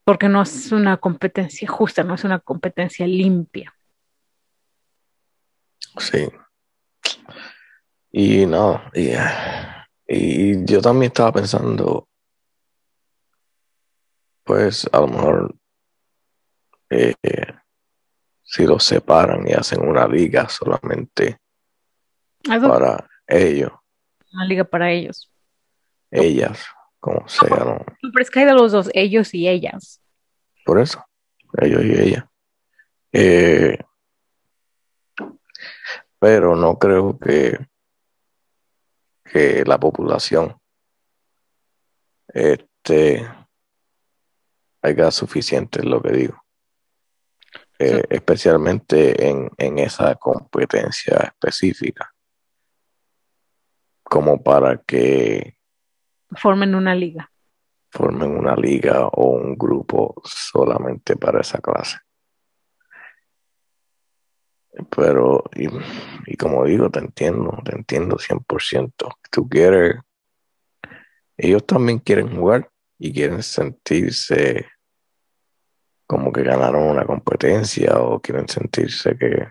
[0.07, 3.75] Porque no es una competencia justa, no es una competencia limpia.
[5.99, 6.29] Sí.
[8.13, 9.11] Y no, y,
[10.07, 12.09] y yo también estaba pensando,
[14.45, 15.57] pues a lo mejor
[16.89, 17.15] eh,
[18.45, 21.41] si los separan y hacen una liga solamente
[22.45, 23.73] para ellos.
[24.33, 25.33] Una liga para ellos.
[26.13, 26.65] Ellas,
[27.01, 27.85] como sea, ¿no?
[28.01, 30.01] Pero es que hay de los dos, ellos y ellas.
[30.65, 31.05] Por eso,
[31.61, 32.31] ellos y ella.
[33.13, 33.79] Eh,
[36.19, 37.59] pero no creo que,
[39.25, 40.57] que la población
[42.29, 43.27] este,
[44.83, 46.43] haya suficiente, es lo que digo.
[47.79, 52.11] Eh, especialmente en, en esa competencia específica,
[54.03, 55.59] como para que
[56.31, 57.31] formen una liga.
[57.91, 61.99] Formen una liga o un grupo solamente para esa clase.
[64.95, 68.93] Pero, y, como digo, te entiendo, te entiendo 100%.
[69.31, 69.97] Tú quieres,
[71.37, 74.67] ellos también quieren jugar y quieren sentirse
[76.07, 79.49] como que ganaron una competencia o quieren sentirse que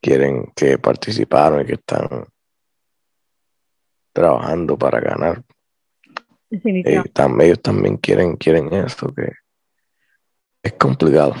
[0.00, 2.26] quieren que participaron y que están
[4.18, 5.44] trabajando para ganar.
[6.50, 7.04] Ellos,
[7.40, 9.32] ellos también quieren, quieren eso, que
[10.62, 11.34] es complicado,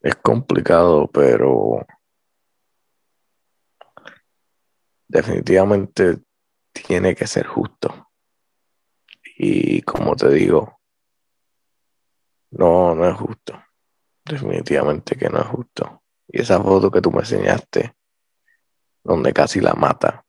[0.00, 1.84] es complicado, pero
[5.08, 6.18] definitivamente
[6.72, 8.08] tiene que ser justo.
[9.36, 10.80] Y como te digo,
[12.52, 13.62] no, no es justo.
[14.24, 16.02] Definitivamente que no es justo.
[16.28, 17.94] Y esa foto que tú me enseñaste,
[19.04, 20.24] donde casi la mata,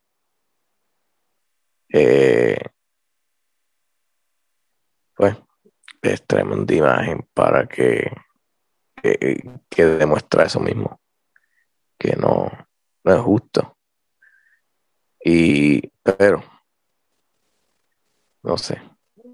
[1.93, 2.57] eh,
[5.15, 5.37] pues
[6.01, 8.11] es tremenda imagen para que,
[9.69, 10.99] que, demuestra eso mismo,
[11.97, 12.51] que no,
[13.03, 13.77] no es justo.
[15.23, 16.43] Y, pero,
[18.41, 18.81] no sé,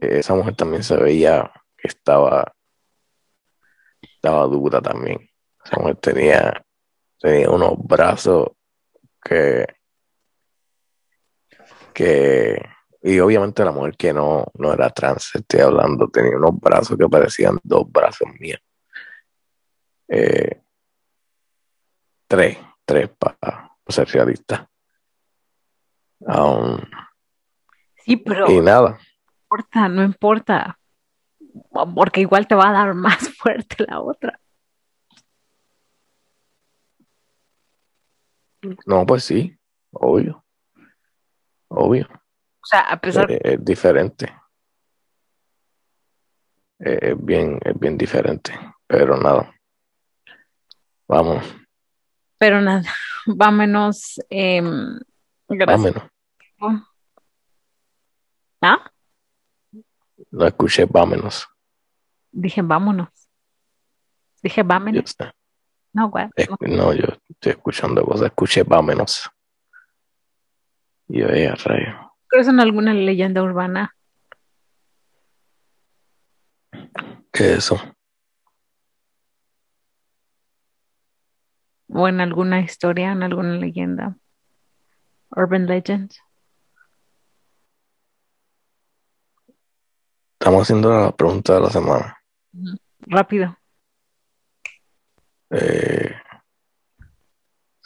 [0.02, 2.53] esa mujer también se veía que estaba
[4.02, 5.30] estaba dura también.
[6.02, 6.65] tenía,
[7.19, 8.49] tenía unos brazos
[9.23, 9.65] que,
[11.99, 12.61] que,
[13.03, 17.09] y obviamente la mujer que no, no era trans, estoy hablando, tenía unos brazos que
[17.09, 18.61] parecían dos brazos míos.
[20.07, 20.61] Eh,
[22.26, 24.69] tres, tres para ser realista.
[26.21, 26.77] Um,
[28.05, 28.49] sí, pero.
[28.49, 28.91] Y nada.
[28.91, 30.80] No importa, no importa
[31.93, 34.39] porque igual te va a dar más fuerte la otra.
[38.85, 39.57] No, pues sí,
[39.91, 40.45] obvio.
[41.69, 42.07] Obvio.
[42.11, 44.25] O sea, a pesar eh, es diferente.
[46.79, 48.53] Eh, es bien, es bien diferente.
[48.85, 49.53] Pero nada.
[51.07, 51.43] Vamos.
[52.37, 52.83] Pero nada,
[53.25, 54.19] vámonos.
[54.29, 54.61] Eh,
[55.47, 55.93] gracias.
[56.59, 56.87] Vámonos.
[58.61, 58.91] ¿Ah?
[60.31, 61.47] No escuché vámonos.
[62.31, 63.09] Dije vámonos.
[64.41, 65.15] Dije vámonos.
[65.93, 66.27] No, güey.
[66.49, 66.57] No.
[66.77, 68.27] No, yo estoy escuchando cosas.
[68.27, 69.29] Escuché vámonos.
[71.10, 72.14] Y yo, eh, rayo.
[72.27, 73.95] ¿Crees en alguna leyenda urbana?
[77.31, 77.81] ¿Qué es eso?
[81.88, 84.15] ¿O en alguna historia, en alguna leyenda?
[85.31, 86.22] Urban Legends.
[90.40, 92.18] Estamos haciendo la pregunta de la semana.
[92.99, 93.57] Rápido.
[95.49, 96.14] Eh,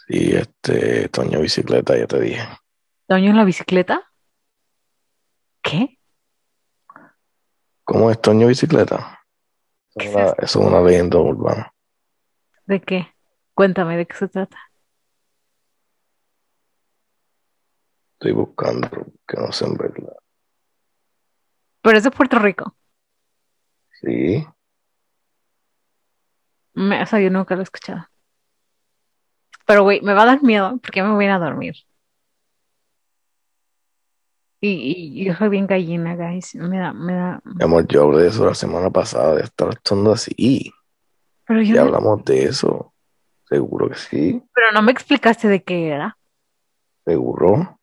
[0.08, 2.63] sí, este, Toño Bicicleta, ya te dije.
[3.14, 4.12] ¿Toño en la bicicleta?
[5.62, 6.00] ¿Qué?
[7.84, 9.20] ¿Cómo es Toño Bicicleta?
[9.96, 11.72] ¿Qué Eso es una, es una leyenda urbana.
[12.66, 13.14] ¿De qué?
[13.54, 14.58] Cuéntame de qué se trata.
[18.14, 18.90] Estoy buscando,
[19.28, 20.16] que no sé en verdad.
[21.84, 22.76] Pero es de Puerto Rico.
[24.02, 24.44] Sí,
[26.74, 28.08] Me- o sea, yo nunca lo he escuchado.
[29.68, 31.76] Pero, güey, me va a dar miedo porque me voy a ir a dormir.
[34.66, 36.56] Y, y yo soy bien gallina, guys.
[36.56, 37.42] Me da, me da.
[37.44, 40.72] mi amor, yo hablé de eso la semana pasada, de estar actuando así.
[41.46, 42.94] Pero yo Ya no, hablamos de eso.
[43.50, 46.18] Seguro que sí, pero no me explicaste de qué era.
[47.04, 47.78] seguro.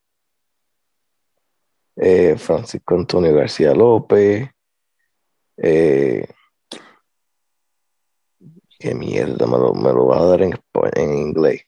[1.97, 4.49] Eh, Francisco Antonio García López.
[5.59, 6.27] Eh,
[8.79, 10.59] qué mierda, me lo, me lo vas a dar en,
[10.95, 11.61] en inglés.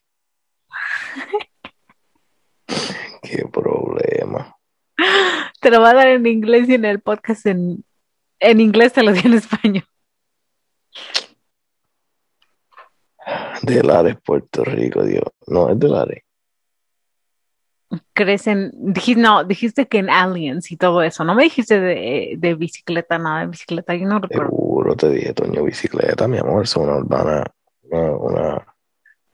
[3.22, 4.51] Qué problema.
[5.60, 7.84] Te lo va a dar en inglés y en el podcast en,
[8.40, 9.84] en inglés te lo di en español.
[13.62, 15.24] De Lares, Puerto Rico, Dios.
[15.46, 16.22] No, es de Lares.
[18.14, 21.24] ¿Crees en, dijiste, no, dijiste que en aliens y todo eso.
[21.24, 23.94] No me dijiste de, de bicicleta, nada de bicicleta.
[23.94, 24.50] Yo no recuerdo.
[24.50, 27.44] Seguro te dije, Toño Bicicleta, mi amor, es una urbana,
[27.82, 28.66] una, una-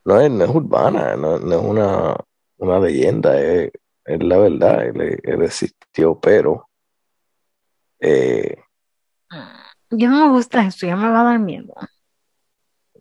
[0.05, 2.17] no es, no es urbana, no, no es una,
[2.59, 3.71] una leyenda, es,
[4.09, 6.69] es la verdad, él, él existió, pero
[8.01, 8.57] eh,
[9.91, 11.75] Yo no me gusta esto, ya me va a dar miedo.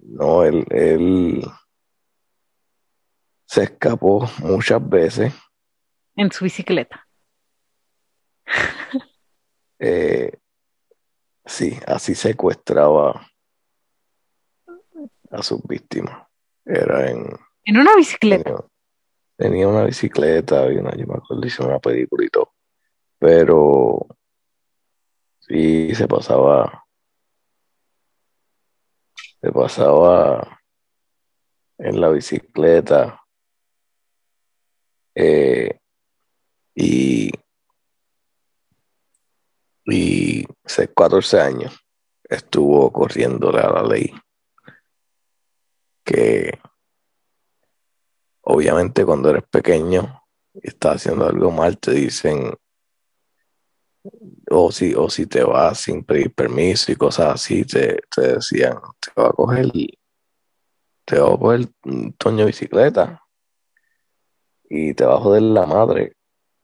[0.02, 1.44] no, él, él
[3.46, 5.34] se escapó muchas veces,
[6.16, 7.08] En su bicicleta.
[9.80, 10.32] eh,
[11.46, 13.28] sí, así secuestraba
[15.32, 16.28] a sus víctimas,
[16.66, 17.28] era en...
[17.66, 18.66] En una bicicleta.
[19.38, 22.54] Tenía, una bicicleta y una, yo me acuerdo, hice una película y todo.
[23.20, 24.08] Pero
[25.40, 26.86] sí se pasaba,
[29.40, 30.60] se pasaba
[31.78, 33.24] en la bicicleta
[35.14, 35.80] eh,
[36.76, 37.32] y,
[39.86, 41.80] y hace 14 años
[42.24, 44.14] estuvo corriéndole a la ley
[46.04, 46.60] que
[48.50, 52.54] obviamente cuando eres pequeño y estás haciendo algo mal, te dicen,
[54.50, 58.78] o si, o si te vas sin pedir permiso y cosas así, te, te decían,
[59.00, 59.70] te va a coger,
[61.04, 63.22] te va a coger un toño de bicicleta
[64.70, 66.16] y te va a joder la madre.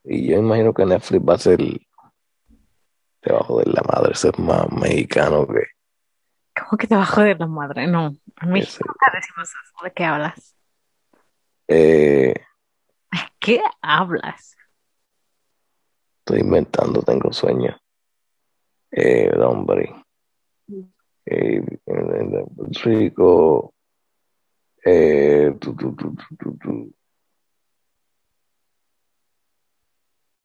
[0.06, 1.60] Y yo imagino que Netflix va a ser,
[3.20, 5.64] te va a joder la madre, eso es más mexicano que
[6.56, 7.88] ¿Cómo que te va a joder la madre?
[7.88, 8.86] No, a mí decimos
[9.50, 9.84] eso.
[9.84, 10.56] ¿De qué hablas?
[11.76, 12.36] Eh,
[13.40, 14.56] ¿Qué hablas?
[16.20, 17.76] estoy inventando, tengo sueño.
[18.92, 19.92] Eh, hombre.
[21.26, 22.48] Eh, en,
[22.84, 23.74] Rico.
[24.86, 26.94] Eh, tu, tu, tu, tu, tu, tu.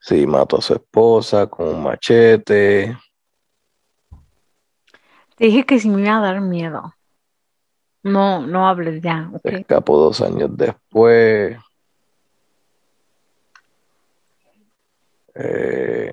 [0.00, 2.96] Sí, mató a su esposa con un machete.
[5.36, 6.94] Te dije que si me iba a dar miedo.
[8.02, 9.60] No, no hables ya, Se ¿ok?
[9.60, 11.58] escapó dos años después.
[15.34, 16.12] Eh,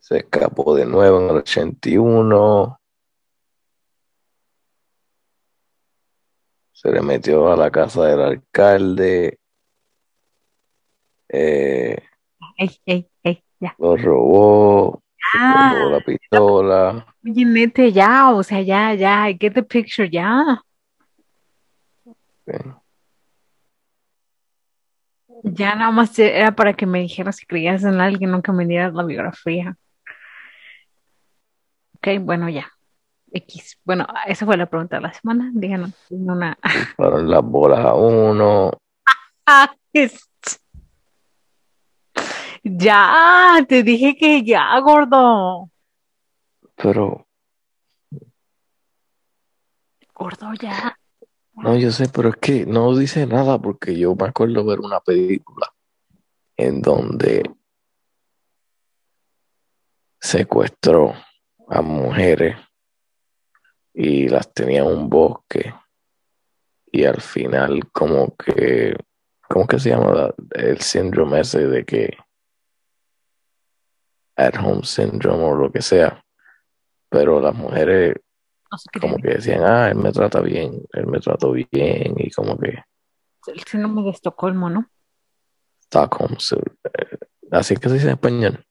[0.00, 2.78] se escapó de nuevo en el 81.
[6.72, 9.38] Se le metió a la casa del alcalde.
[11.28, 11.96] Eh,
[12.58, 13.74] Ey, ey, ey, ya.
[13.78, 15.02] lo robó.
[15.16, 17.11] Se Ah, robó la pistola.
[17.24, 20.62] Oye, nete, ya, o sea, ya, ya, get the picture, ya.
[25.44, 28.66] Ya nada más era para que me dijeras si creías en alguien, no que me
[28.66, 29.76] dieras la biografía.
[31.96, 32.70] Ok, bueno, ya.
[33.32, 33.78] X.
[33.84, 35.50] Bueno, esa fue la pregunta de la semana.
[35.54, 36.56] Díganos una.
[36.96, 38.72] Fueron las bolas a uno.
[42.64, 45.71] Ya, te dije que ya, gordo.
[46.82, 47.26] Pero,
[50.14, 50.98] Gordo, ya.
[51.54, 55.00] no, yo sé, pero es que no dice nada porque yo me acuerdo ver una
[55.00, 55.72] película
[56.56, 57.42] en donde
[60.20, 61.14] secuestró
[61.68, 62.56] a mujeres
[63.94, 65.74] y las tenía en un bosque
[66.86, 68.96] y al final como que,
[69.48, 70.12] ¿cómo que se llama?
[70.12, 72.16] la- El síndrome ese de que
[74.36, 76.22] at home syndrome o lo que sea,
[77.12, 78.16] pero las mujeres
[78.98, 82.82] como que decían, ah, él me trata bien, él me trató bien y como que
[83.46, 84.90] El síndrome de Estocolmo, ¿no?
[85.84, 87.18] Stockholm, eh,
[87.50, 88.66] así es que se dice en español,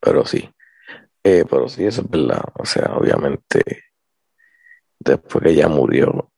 [0.00, 0.50] pero sí,
[1.22, 3.84] Eh, pero sí, eso es verdad, o sea, obviamente
[4.98, 6.30] después que ella murió,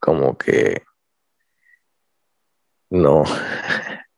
[0.00, 0.82] como que
[2.90, 3.22] no,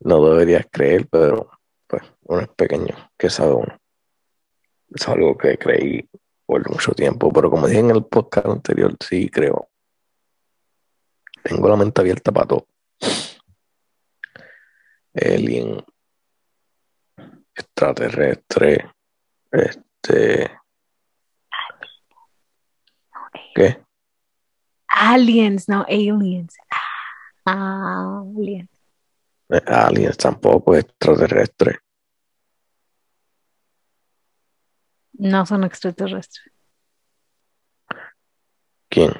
[0.00, 1.55] no deberías creer, pero
[1.86, 3.78] pues uno es pequeño, que sabe uno.
[4.94, 6.08] Es algo que creí
[6.44, 9.68] por mucho tiempo, pero como dije en el podcast anterior, sí creo.
[11.42, 12.66] Tengo la mente abierta para todo.
[15.14, 15.84] Alien,
[17.54, 18.90] extraterrestre,
[19.50, 20.50] este,
[23.54, 23.82] ¿qué?
[24.88, 26.56] Aliens, no aliens.
[27.44, 28.75] Ah, aliens.
[29.48, 31.78] Eh, Aliens tampoco, extraterrestre.
[35.12, 36.52] No son extraterrestres.
[38.88, 39.12] ¿Quién?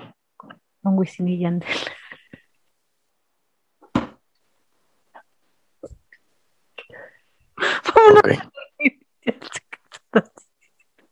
[0.82, 1.68] Son Wisin y Yandel.
[7.58, 8.28] Ok,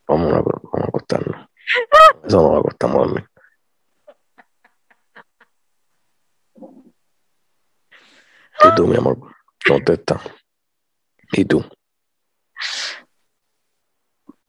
[0.06, 1.48] vamos a, vamos a acostarnos.
[2.22, 3.28] Eso nos acostamos a dormir.
[8.66, 9.18] ¿Y tú, mi amor?
[9.66, 10.20] Contesta.
[11.32, 11.64] ¿Y tú?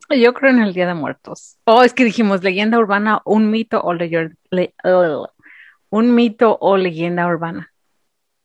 [0.09, 1.57] Yo creo en el Día de Muertos.
[1.65, 5.29] Oh, es que dijimos leyenda urbana, un mito o leyer- le- ugh,
[5.89, 7.73] un mito o leyenda urbana.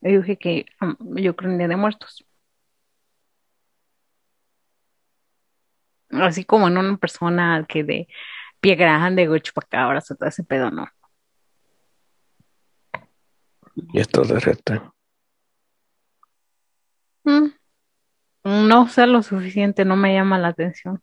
[0.01, 2.25] Yo dije que um, yo creo en el Día de Muertos.
[6.11, 8.09] Así como en una persona que de
[8.61, 10.89] pie grande, chupacabras o todo ese pedo, no.
[13.93, 14.81] ¿Y extraterrestre?
[17.25, 17.49] Mm,
[18.45, 21.03] No sé lo suficiente, no me llama la atención.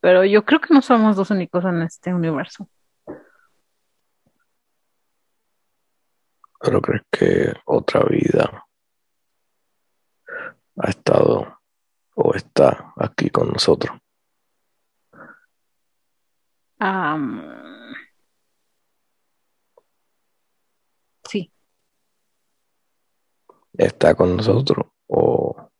[0.00, 2.68] Pero yo creo que no somos los únicos en este universo.
[6.60, 8.66] ¿Pero crees que otra vida
[10.78, 11.60] ha estado
[12.14, 13.96] o está aquí con nosotros?
[16.78, 17.42] Am,
[21.28, 21.50] sí,
[23.78, 25.70] ¿Está con nosotros o,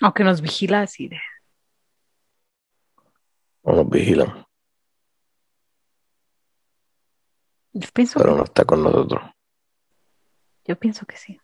[0.00, 1.20] aunque nos vigila así de.
[3.62, 4.44] o nos vigilan?
[7.72, 9.22] Yo pienso Pero que, no está con nosotros.
[10.64, 11.40] yo pienso que sí.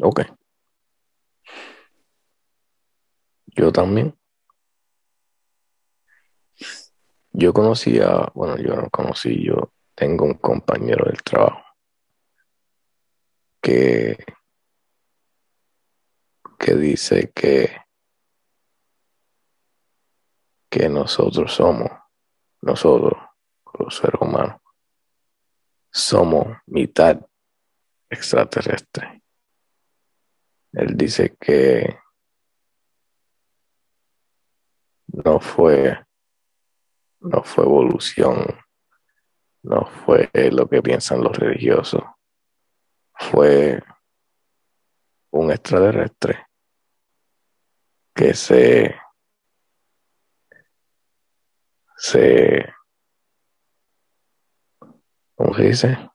[0.00, 0.20] Ok.
[3.46, 4.16] Yo también.
[7.32, 11.67] Yo conocí a, bueno, yo no conocí, yo tengo un compañero del trabajo
[13.68, 14.16] que,
[16.58, 17.82] que dice que,
[20.70, 21.90] que nosotros somos,
[22.62, 23.12] nosotros,
[23.78, 24.62] los seres humanos,
[25.90, 27.20] somos mitad
[28.08, 29.22] extraterrestre.
[30.72, 31.98] Él dice que
[35.08, 36.06] no fue,
[37.20, 38.46] no fue evolución,
[39.62, 42.02] no fue lo que piensan los religiosos,
[43.18, 43.82] fue
[45.30, 46.46] un extraterrestre
[48.14, 48.96] que se,
[51.96, 52.66] se,
[55.34, 56.10] ¿cómo se dice?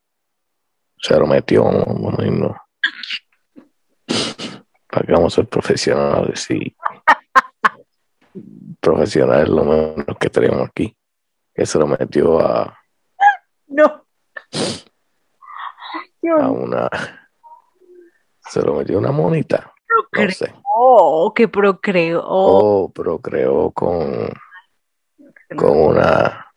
[0.97, 2.55] Se lo metió, vamos a.
[4.87, 6.75] Para que vamos a ser profesionales, sí.
[8.79, 10.95] Profesionales lo menos que tenemos aquí.
[11.53, 12.77] Que se lo metió a,
[13.67, 14.05] No.
[16.29, 16.89] A una.
[18.39, 19.73] Se lo metió una monita.
[20.11, 20.53] No sé.
[20.75, 22.21] Oh, que procreó.
[22.25, 24.29] Oh, pero creó con,
[25.55, 26.47] con una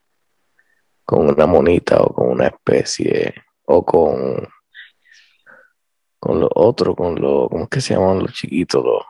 [1.05, 3.35] con una monita o con una especie
[3.67, 4.49] o con
[6.19, 8.83] con los otros, con los, ¿cómo es que se llaman los chiquitos?
[8.85, 9.05] Los,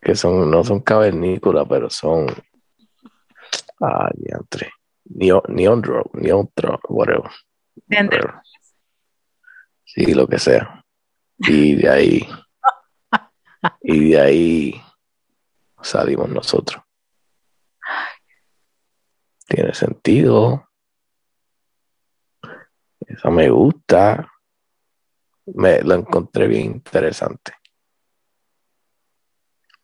[0.00, 2.26] que son, no son cavernícolas, pero son.
[3.80, 4.70] Ah, diantre.
[5.06, 7.30] Neon, neon drug, neon drug, whatever.
[7.88, 8.40] whatever.
[9.84, 10.84] Sí, lo que sea.
[11.38, 12.28] Y de ahí.
[13.82, 14.82] y de ahí
[15.82, 16.82] salimos nosotros.
[19.46, 20.68] Tiene sentido.
[23.06, 24.30] Eso me gusta.
[25.46, 27.52] Me lo encontré bien interesante.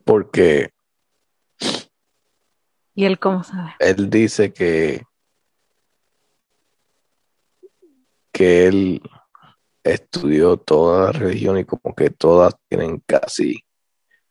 [0.05, 0.71] Porque
[2.95, 3.75] ¿Y él cómo sabe?
[3.79, 5.03] él dice que
[8.33, 9.03] que él
[9.83, 13.65] estudió toda la religión y como que todas tienen casi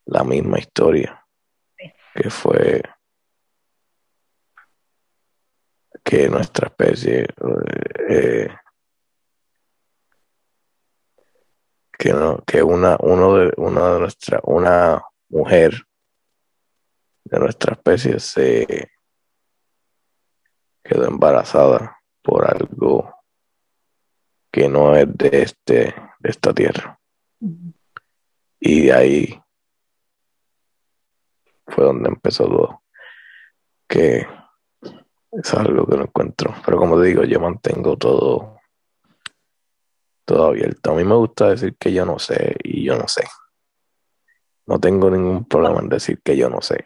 [0.05, 1.26] la misma historia.
[2.13, 2.81] Que fue
[6.03, 7.27] que nuestra especie
[8.09, 8.49] eh,
[11.99, 15.73] que no, que una, uno de, una de nuestra, una mujer
[17.26, 18.89] de nuestra especie se
[20.81, 23.13] quedó embarazada por algo
[24.51, 26.99] que no es de este de esta tierra
[28.59, 29.41] y de ahí
[31.67, 32.84] fue donde empezó todo
[33.88, 34.27] que
[35.31, 38.57] es algo que no encuentro pero como digo yo mantengo todo
[40.26, 43.23] todo abierto a mí me gusta decir que yo no sé y yo no sé
[44.69, 46.85] no tengo ningún problema en decir que yo no sé.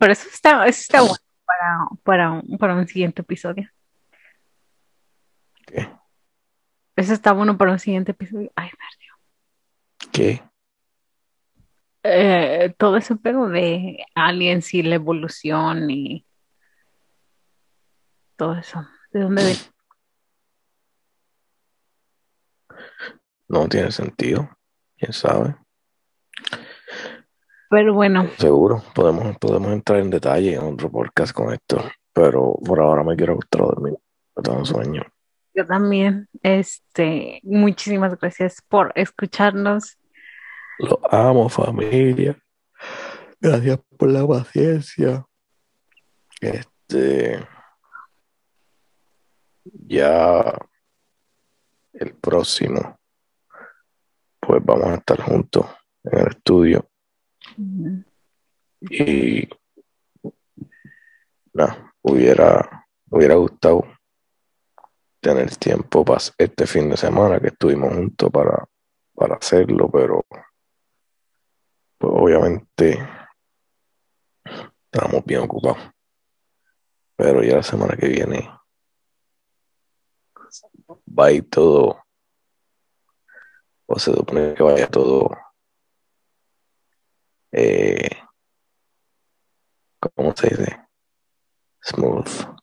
[0.00, 3.70] Pero eso está, eso está bueno para, para, un, para un siguiente episodio.
[5.64, 5.88] ¿Qué?
[6.96, 8.50] Eso está bueno para un siguiente episodio.
[8.56, 10.10] Ay, perdió.
[10.12, 10.42] ¿Qué?
[12.02, 16.24] Eh, todo ese pego de aliens y la evolución y
[18.36, 18.86] todo eso.
[19.12, 19.60] ¿De dónde viene?
[23.48, 24.48] No tiene sentido.
[24.96, 25.54] ¿Quién sabe?
[27.68, 31.82] Pero bueno, Seguro, podemos, podemos entrar en detalle en otro podcast con esto,
[32.12, 33.94] pero por ahora me quiero acostar a dormir.
[34.36, 35.02] Me tengo un sueño.
[35.56, 39.98] Yo también, este, muchísimas gracias por escucharnos.
[40.78, 42.38] Lo amo, familia.
[43.40, 45.24] Gracias por la paciencia.
[46.42, 47.42] Este.
[49.64, 50.58] Ya.
[51.94, 53.00] El próximo.
[54.38, 55.64] Pues vamos a estar juntos
[56.04, 56.86] en el estudio.
[58.90, 59.48] Y.
[61.54, 63.95] Nada, hubiera, hubiera gustado
[65.20, 68.68] tener tiempo para este fin de semana que estuvimos juntos para,
[69.14, 70.24] para hacerlo, pero
[71.98, 72.98] pues obviamente
[74.84, 75.78] estamos bien ocupados.
[77.16, 78.50] Pero ya la semana que viene
[81.18, 82.04] va a ir todo,
[83.86, 85.30] o se supone que vaya todo,
[87.52, 88.10] eh,
[90.14, 90.86] ¿cómo se dice?
[91.82, 92.56] Smooth.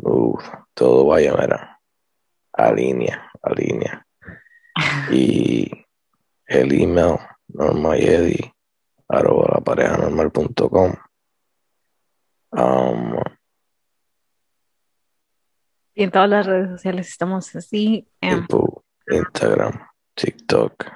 [0.00, 0.42] Smooth.
[0.74, 1.80] Todo vaya, mira,
[2.52, 4.06] a línea, a línea.
[5.10, 5.68] Y
[6.46, 7.18] el email
[7.48, 8.38] normayedi
[9.08, 10.94] arroba la pareja normal.com
[12.52, 13.16] um,
[15.94, 20.86] Y en todas las redes sociales estamos así, en Facebook, Instagram, TikTok,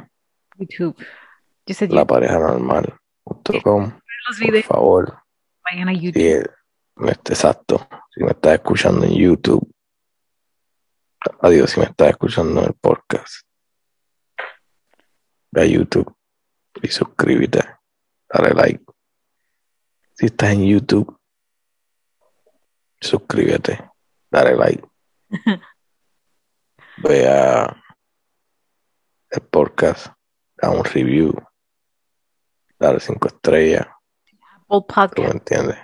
[0.56, 0.96] YouTube.
[1.66, 3.92] Yo la pareja normal.com
[4.44, 5.18] por favor
[5.64, 6.46] vayan a YouTube.
[6.96, 9.70] Exacto si me estás escuchando en YouTube.
[11.40, 13.46] Adiós si me estás escuchando en el podcast.
[15.50, 16.14] Ve a YouTube
[16.82, 17.60] y suscríbete.
[18.28, 18.84] Dale like.
[20.14, 21.18] Si estás en YouTube
[23.00, 23.90] suscríbete.
[24.30, 24.88] Dale like.
[26.98, 27.76] Ve a
[29.30, 30.06] el podcast
[30.56, 31.34] da un review.
[32.78, 33.86] Dale cinco estrellas.
[33.86, 35.34] Apple tú me Podcast.
[35.34, 35.78] entiendes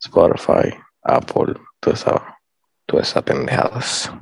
[0.00, 2.04] Spotify, Apple, todas
[3.08, 4.12] esas pendejadas.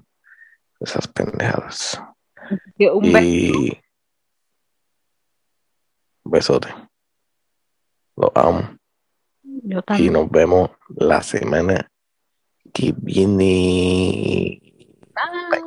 [0.81, 2.01] Esas pendejadas.
[2.79, 3.05] Un.
[3.05, 3.81] Y
[6.25, 6.69] besote.
[8.17, 8.77] Los amo.
[9.43, 10.13] Yo Y también.
[10.13, 11.91] nos vemos la semana
[12.73, 14.61] que viene.
[15.51, 15.63] Bye.